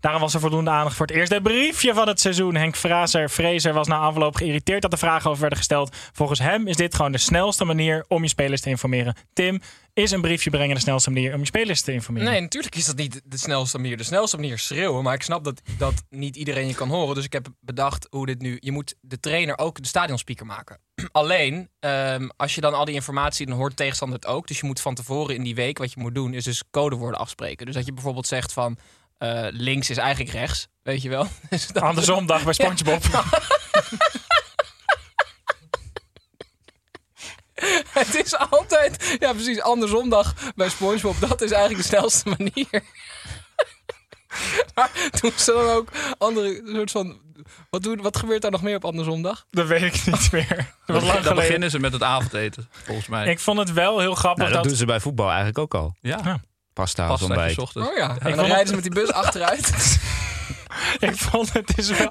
[0.00, 2.54] Daarom was er voldoende aandacht voor het eerste briefje van het seizoen.
[2.54, 5.96] Henk Fraser, was na afloop geïrriteerd dat er vragen over werden gesteld.
[6.12, 9.14] Volgens hem is dit gewoon de snelste manier om je spelers te informeren.
[9.32, 9.60] Tim,
[9.92, 12.30] is een briefje brengen de snelste manier om je spelers te informeren?
[12.30, 13.96] Nee, natuurlijk is dat niet de snelste manier.
[13.96, 15.02] De snelste manier is schreeuwen.
[15.02, 17.14] Maar ik snap dat, dat niet iedereen je kan horen.
[17.14, 18.56] Dus ik heb bedacht hoe dit nu...
[18.60, 20.78] Je moet de trainer ook de stadionspeaker maken.
[21.12, 23.46] Alleen, ehm, als je dan al die informatie...
[23.46, 24.46] dan hoort de tegenstander het ook.
[24.46, 25.78] Dus je moet van tevoren in die week...
[25.78, 27.66] wat je moet doen, is dus codewoorden afspreken.
[27.66, 28.78] Dus dat je bijvoorbeeld zegt van...
[29.20, 31.26] eh, links is eigenlijk rechts, weet je wel.
[31.50, 33.02] Dus dat- Andersom dag bij SpongeBob.
[37.90, 41.20] Het is altijd, ja precies, andersomdag bij SpongeBob.
[41.20, 42.68] Dat is eigenlijk de snelste manier.
[44.74, 44.90] maar
[45.20, 47.20] doen ze dan ook andere soort van...
[47.70, 49.46] Wat, doen, wat gebeurt daar nog meer op andersomdag?
[49.50, 50.74] Dat weet ik niet meer.
[50.86, 51.34] Dat Dan geleden.
[51.34, 53.30] beginnen ze met het avondeten, volgens mij.
[53.30, 54.68] Ik vond het wel heel grappig Nou, dat dat...
[54.68, 55.96] doen ze bij voetbal eigenlijk ook al.
[56.00, 56.40] Ja,
[56.80, 57.58] Pasta als ontbijt.
[57.58, 59.70] Oh ja, en dan rijden ze met die bus achteruit.
[60.98, 62.08] Ik vond het is wel...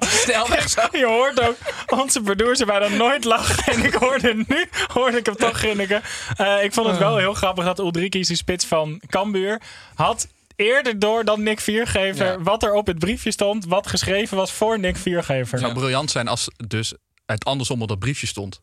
[0.68, 0.80] Zo.
[0.92, 1.56] Je hoort ook
[1.86, 3.72] onze producer bijna nooit lachen.
[3.72, 6.02] En ik hoorde nu, hoorde ik hem toch grinniken.
[6.36, 9.60] Eh, ik vond het wel heel grappig dat Ulrike, die spits van Cambuur,
[9.94, 12.40] had eerder door dan Nick Viergever Ja.
[12.42, 15.52] wat er op het briefje stond, wat geschreven was voor Nick Viergever.
[15.52, 16.94] Het zou briljant zijn als dus
[17.26, 18.60] het andersom op dat briefje stond.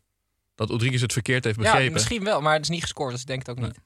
[0.56, 1.94] Dat Rodriguez het verkeerd heeft Ja, begrepen.
[1.94, 3.80] misschien wel, maar het is niet gescoord, dus ik denk het ook niet.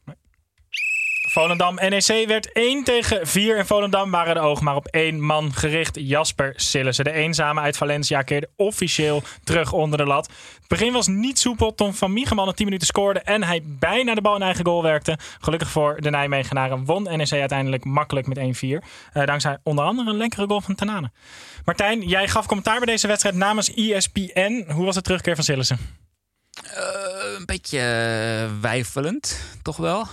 [1.31, 5.53] Volendam NEC werd 1 tegen 4 en Volendam waren de ogen maar op één man
[5.53, 5.97] gericht.
[5.99, 10.25] Jasper Sillissen, de eenzame uit Valencia, keerde officieel terug onder de lat.
[10.59, 11.75] Het begin was niet soepel.
[11.75, 14.83] Tom van Miegeman in 10 minuten scoorde en hij bijna de bal in eigen goal
[14.83, 15.17] werkte.
[15.41, 18.83] Gelukkig voor de Nijmegenaren won NEC uiteindelijk makkelijk met 1-4.
[19.13, 21.11] Eh, dankzij onder andere een lekkere goal van Tanane.
[21.65, 24.65] Martijn, jij gaf commentaar bij deze wedstrijd namens ESPN.
[24.67, 25.77] Hoe was de terugkeer van Sillissen?
[26.63, 30.07] Eh, een beetje eh, weifelend, toch wel.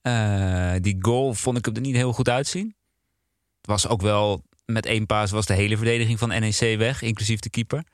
[0.00, 2.74] Eh, die goal vond ik hem er niet heel goed uitzien.
[3.56, 7.40] Het was ook wel, met één paas was de hele verdediging van NEC weg, inclusief
[7.40, 7.84] de keeper.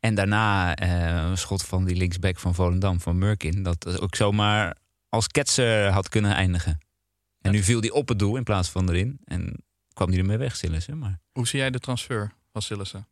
[0.00, 3.62] En daarna eh, een schot van die linksback van Volendam, van Murkin.
[3.62, 4.76] Dat ook zomaar
[5.08, 6.78] als ketser had kunnen eindigen.
[7.40, 9.18] En nu viel die op het doel in plaats van erin.
[9.24, 10.98] En kwam die ermee weg, Sillissen.
[10.98, 13.08] Maar Hoe zie jij de transfer van Sillissen?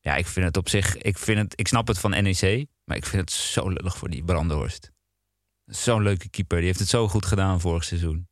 [0.00, 0.96] ja, ik vind het op zich...
[0.96, 4.10] Ik, vind het, ik snap het van NEC, maar ik vind het zo lullig voor
[4.10, 4.90] die Brandenhorst.
[5.68, 6.56] Zo'n leuke keeper.
[6.56, 8.28] Die heeft het zo goed gedaan vorig seizoen.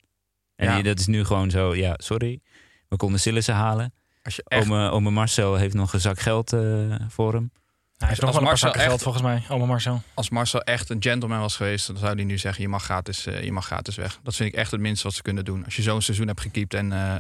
[0.57, 0.75] En Ja.
[0.75, 1.75] die- dat is nu gewoon zo...
[1.75, 2.41] Ja, sorry.
[2.89, 3.95] We konden Sillissen halen.
[4.23, 6.61] Als je echt, Ome, ome Marcel heeft nog een zak geld eh,
[7.09, 7.51] voor hem.
[7.97, 9.43] Hij heeft nog wel een paar Marcel zakken echt- geld volgens mij.
[9.49, 10.03] Oma Marcel.
[10.15, 13.27] als Marcel echt een gentleman was geweest, dan zou hij nu zeggen: je mag gratis,
[13.27, 14.19] eh, je mag gratis weg.
[14.23, 15.65] Dat vind ik echt het minste wat ze kunnen doen.
[15.65, 16.93] Als je zo'n seizoen hebt gekiept en.
[16.93, 17.17] eh,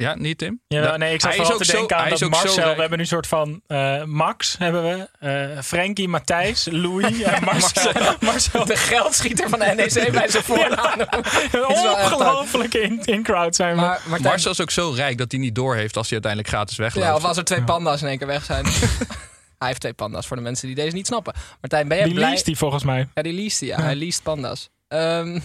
[0.00, 0.60] ja, niet Tim?
[0.68, 2.74] Ja, Da- nee, ik zat hij vooral te zo- denken aan hij dat Marcel.
[2.74, 5.08] We hebben nu een soort van eh, Max, hebben we.
[5.54, 7.92] eh Frankie, Matthijs, Louis en Marcel.
[8.20, 8.64] Marcel.
[8.64, 11.00] De geldschieter van de NEC bij zijn voornaam.
[11.66, 13.80] Ongelofelijke in, in crowd zijn we.
[13.80, 16.76] Maar Martijn, Marcel is ook zo rijk dat hij niet doorheeft als hij uiteindelijk gratis
[16.76, 17.06] wegloopt.
[17.06, 18.64] ja, of als er twee panda's in één keer weg zijn.
[19.58, 21.34] hij heeft twee panda's voor de mensen die deze niet snappen.
[21.60, 22.30] Martijn, ben jij die blij?
[22.30, 23.08] leest die volgens mij.
[23.14, 23.80] Ja, die leest hij, ja.
[23.80, 24.70] Hij leest panda's.
[24.88, 25.40] Ehm,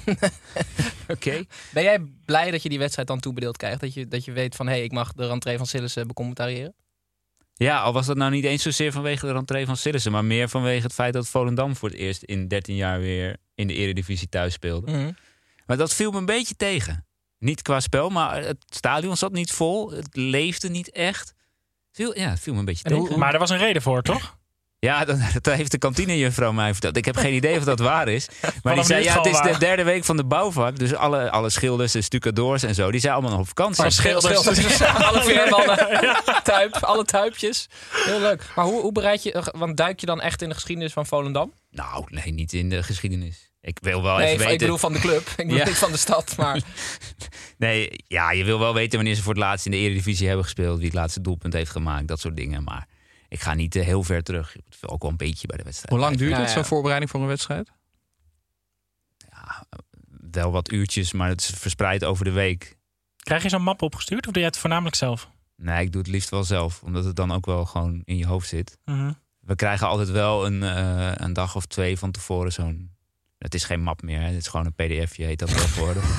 [1.07, 1.43] Oké.
[1.73, 3.79] ben jij blij dat je die wedstrijd dan toebedeeld krijgt?
[3.81, 6.73] Dat je, dat je weet van, hé, hey, ik mag de rentree van Sillissen becommentariëren?
[7.53, 10.11] Ja, al was dat nou niet eens zozeer vanwege de rentree van Sillissen...
[10.11, 13.37] maar meer vanwege het feit dat Volendam voor het eerst in 13 jaar weer...
[13.55, 14.91] in de eredivisie thuis speelde.
[14.91, 15.11] Mhm.
[15.65, 17.05] Maar dat viel me een beetje tegen.
[17.37, 19.91] Niet qua spel, maar het stadion zat niet vol.
[19.91, 21.33] Het leefde niet echt.
[21.91, 23.19] Viel, ja, het viel me een beetje En hoe- tegen.
[23.19, 24.37] maar er was een reden voor, toch?
[24.83, 26.97] Ja, dat, dat heeft de kantinejuffrouw mij verteld.
[26.97, 28.27] Ik heb geen idee of dat waar is.
[28.63, 30.79] Maar die zei, ja, het is de derde week van de bouwvak.
[30.79, 33.83] Dus alle, alle schilders, de stucadoors en zo, die zijn allemaal nog op vakantie.
[33.83, 34.41] Oh, schilders.
[34.41, 34.81] schilders.
[34.81, 35.77] alle veermannen.
[36.43, 37.69] Tuip, alle tuipjes.
[37.91, 38.45] Heel leuk.
[38.55, 39.51] Maar hoe, hoe bereid je...
[39.55, 41.53] Want duik je dan echt in de geschiedenis van Volendam?
[41.71, 43.51] Nou, nee, niet in de geschiedenis.
[43.61, 44.53] Ik wil wel nee, even weten...
[44.53, 45.27] ik bedoel van de club.
[45.27, 45.65] Ik bedoel Ja.
[45.65, 46.61] niet van de stad, maar...
[47.57, 50.45] Nee, ja, je wil wel weten wanneer ze voor het laatst in de Eredivisie hebben
[50.45, 50.77] gespeeld.
[50.77, 52.63] Wie het laatste doelpunt heeft gemaakt, dat soort dingen.
[52.63, 52.87] Maar
[53.33, 54.55] ik ga niet eh, heel ver terug.
[54.55, 55.89] Ik wil ook wel een beetje bij de wedstrijd.
[55.95, 56.53] Hoe lang duurt Ja, het, ja.
[56.53, 57.71] zo'n voorbereiding voor een wedstrijd?
[60.31, 62.77] Wel wat uurtjes, maar het is verspreid over de week.
[63.17, 65.29] Krijg je zo'n map opgestuurd of doe jij het voornamelijk zelf?
[65.55, 68.25] Nee, ik doe het liefst wel zelf, omdat het dan ook wel gewoon in je
[68.25, 68.77] hoofd zit.
[68.85, 69.11] Mhm.
[69.39, 72.91] We krijgen altijd wel een, eh, een dag of twee van tevoren zo'n
[73.43, 74.25] Het is geen map meer, hè.
[74.25, 76.03] het is gewoon een pdfje, heet dat tegenwoordig.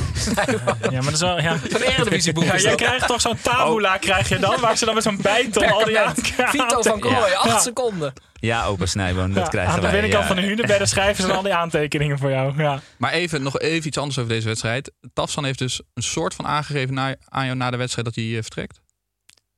[0.90, 1.40] Ja, maar dat is wel...
[1.40, 1.56] Ja.
[1.80, 2.74] Eredivisieboek Ja, dat.
[2.74, 4.60] krijgt toch zo'n tabula, krijg je dan?
[4.60, 5.98] Waar ze dan met zo'n bijtel al die.
[6.24, 7.36] Vito van Krooi, Ja.
[7.36, 8.12] acht seconden.
[8.34, 10.26] Ja, opa Snijboon, dat Ja, krijgen aan de binnenkant ja.
[10.26, 12.62] van de hunebedden schrijven ze dan al die aantekeningen voor jou.
[12.62, 12.80] Ja.
[12.98, 14.92] Maar even, nog even iets anders over deze wedstrijd.
[15.12, 18.24] Tafsan heeft dus een soort van aangegeven na, aan jou na de wedstrijd dat hij
[18.36, 18.80] eh, vertrekt.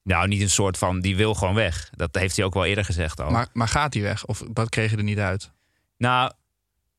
[0.03, 1.91] Nou, niet een soort van, die wil gewoon weg.
[1.95, 3.31] Dat heeft hij ook wel eerder gezegd al.
[3.31, 4.25] Maar, maar gaat hij weg?
[4.25, 5.51] Of wat kreeg je er niet uit?
[5.97, 6.33] Nou,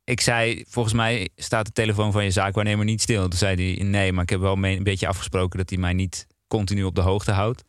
[0.09, 3.21] ik zei, volgens mij staat de telefoon van je zaakwaarnemer niet stil.
[3.27, 5.93] Toen zei hij, nee, maar ik heb wel mee- een beetje afgesproken dat hij mij
[5.93, 7.63] niet continu op de hoogte houdt.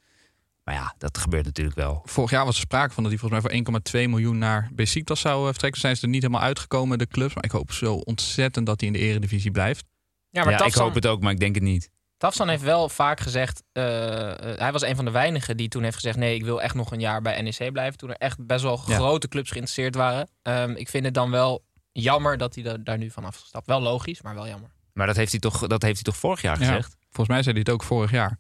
[0.65, 2.03] Maar ja, dat gebeurt natuurlijk wel.
[2.05, 5.21] Vorig jaar was er sprake van dat hij volgens mij voor 1,2 miljoen naar Besiktas
[5.21, 5.81] zou eh, vertrekken.
[5.81, 7.35] Zijn ze er niet helemaal uitgekomen, de clubs.
[7.35, 9.85] Maar ik hoop zo ontzettend dat hij in de eredivisie blijft.
[10.31, 11.91] Ja, maar ja, ik hoop het ook, maar ik denk het niet.
[12.17, 15.83] Tafsan heeft wel vaak gezegd, eh, eh, hij was een van de weinigen die toen
[15.83, 17.99] heeft gezegd, nee, ik wil echt nog een jaar bij NEC blijven.
[17.99, 18.95] Toen er echt best wel Ja.
[18.95, 20.29] grote clubs geïnteresseerd waren.
[20.43, 21.65] Ehm, ik vind het dan wel
[22.03, 23.67] jammer dat hij da- daar nu van afgestapt.
[23.67, 24.71] Wel logisch, maar wel jammer.
[24.93, 26.97] Maar dat heeft hij toch, dat heeft hij toch vorig jaar Ja, gezegd?
[27.01, 28.39] volgens mij zei hij het ook vorig jaar.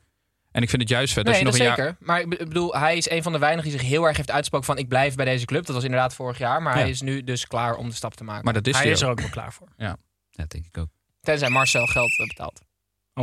[0.51, 1.91] En ik vind het juist vet als Nee, je dat nog een zeker.
[1.91, 2.07] jaar...
[2.07, 4.17] Maar ik be- ik bedoel, hij is een van de weinigen die zich heel erg
[4.17, 5.67] heeft uitgesproken van ik blijf bij deze club.
[5.67, 6.81] Dat was inderdaad vorig jaar, maar Ja.
[6.81, 8.45] hij is nu dus klaar om de stap te maken.
[8.45, 9.21] Maar dat is Hij hij is er ook.
[9.21, 9.69] wel klaar voor.
[9.77, 9.97] Ja.
[10.31, 10.89] Dat denk ik ook.
[11.21, 12.61] Tenzij Marcel geld betaalt.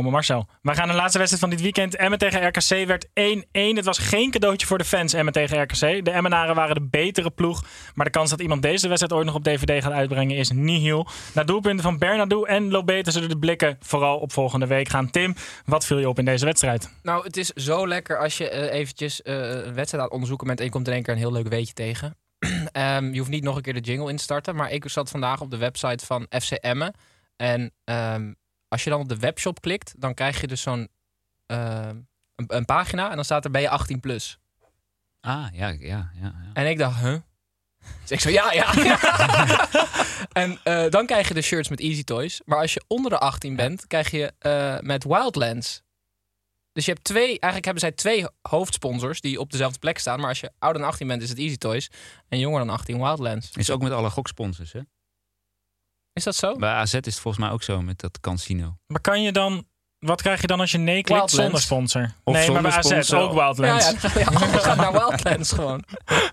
[0.02, 0.48] Maar Marcel.
[0.62, 1.96] Wij gaan de laatste wedstrijd van dit weekend.
[1.96, 3.10] Emmen tegen RKC werd 1-1.
[3.52, 6.04] Het was geen cadeautje voor de fans, Emmen tegen RKC.
[6.04, 7.64] De Emmenaren waren de betere ploeg.
[7.94, 11.06] Maar de kans dat iemand deze wedstrijd ooit nog op DVD gaat uitbrengen is nihil.
[11.34, 15.10] Na doelpunten van Bernardo en Lobete zullen de blikken vooral op volgende week gaan.
[15.10, 15.34] Tim,
[15.64, 16.90] wat viel je op in deze wedstrijd?
[17.02, 20.46] Nou, het is zo lekker als je eh, eventjes eh, een wedstrijd aan het onderzoeken
[20.46, 22.16] bent en komt in één keer een heel leuk weetje tegen.
[22.72, 25.10] Ehm, je hoeft niet nog een keer de jingle in te starten, maar ik zat
[25.10, 26.94] vandaag op de website van FC Emmen.
[27.36, 28.32] En ehm,
[28.68, 30.88] als je dan op de webshop klikt, dan krijg je dus zo'n
[31.46, 31.96] ehm,
[32.34, 34.38] een, een pagina en dan staat er ben je 18 plus.
[35.20, 36.10] Ah, ja, ja, ja.
[36.20, 36.34] ja.
[36.52, 37.16] En ik dacht, huh?
[38.00, 38.74] Dus ik zo, ja, ja.
[40.42, 42.40] en eh, dan krijg je de shirts met Easy Toys.
[42.44, 45.82] Maar als je onder de 18 bent, krijg je eh, met Wildlands.
[46.72, 50.20] Dus je hebt twee, eigenlijk hebben zij twee hoofdsponsors die op dezelfde plek staan.
[50.20, 51.90] Maar als je ouder dan 18 bent, is het Easy Toys.
[52.28, 53.50] En jonger dan 18, Wildlands.
[53.52, 54.80] Is ook met alle goksponsors, hè?
[56.16, 56.54] Is dat zo?
[56.56, 58.76] Bij AZ is het volgens mij ook zo met dat casino.
[58.86, 59.66] Maar kan je dan...
[59.98, 61.34] Wat krijg je dan als je nee klikt Wildlands.
[61.34, 62.12] zonder sponsor?
[62.24, 63.18] Of nee, maar bij AZ sponsor.
[63.20, 63.90] ook Wildlands.
[63.90, 65.84] Ja, ja, alles gaat naar Wildlands gewoon.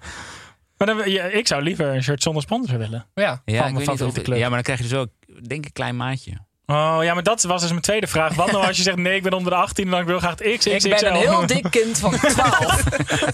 [0.78, 3.06] Maar dan, ja, ik zou liever een shirt zonder sponsor willen.
[3.14, 3.24] Ja.
[3.24, 4.38] Ja, Van ik mijn weet niet favoriete of, club.
[4.38, 6.32] ja, maar dan krijg je dus ook, denk ik, een klein maatje.
[6.66, 8.36] Oh ja, maar dat was dus mijn tweede vraag.
[8.36, 10.20] Wat nou als je zegt nee, ik ben onder de 18 en dan ik wil
[10.20, 10.88] graag het XXXL.
[10.88, 12.84] Ik ben een heel dik kind van 12.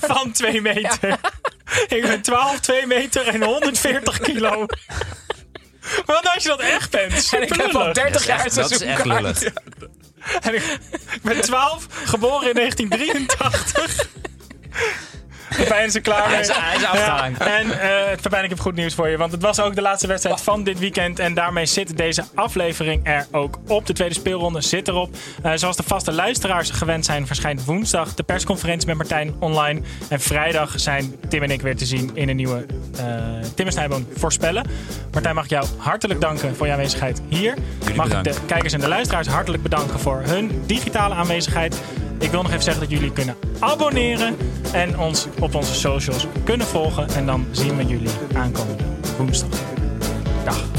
[0.01, 1.19] van 2 meter.
[1.87, 4.65] Ik ben 12, 2 meter en 140 kilo.
[6.05, 7.11] Wat als je dat echt bent?
[7.33, 7.93] En ik heb al Superlullig.
[7.93, 9.05] 30 jaar Dat is echt seizoenkaart.
[9.21, 9.43] lullig.
[10.41, 10.63] En ik,
[11.11, 14.07] ik ben 12, geboren in 1983.
[15.67, 16.35] Pijn is er klaar mee.
[16.35, 17.37] Hij is- hij is afgehaakt.
[17.43, 19.17] Ja, en eh Pepijn, ik heb goed nieuws voor je.
[19.17, 21.19] Want het was ook de laatste wedstrijd van dit weekend.
[21.19, 23.85] En daarmee zit deze aflevering er ook op.
[23.85, 25.15] De tweede speelronde zit erop.
[25.43, 29.81] Eh, zoals de vaste luisteraars gewend zijn, verschijnt woensdag de persconferentie met Martijn online.
[30.09, 32.65] En vrijdag zijn Tim en ik weer te zien in een nieuwe
[32.97, 33.05] eh
[33.55, 34.65] Tim en Snijboon voorspellen.
[35.13, 37.53] Martijn, mag ik jou hartelijk danken voor je aanwezigheid hier.
[37.95, 41.81] mag ik de kijkers en de luisteraars hartelijk bedanken voor hun digitale aanwezigheid.
[42.19, 44.35] Ik wil nog even zeggen dat jullie kunnen abonneren
[44.73, 47.07] en ons op onze socials kunnen volgen.
[47.09, 48.83] En dan zien we jullie aankomende
[49.17, 49.49] woensdag.
[50.43, 50.78] Dag.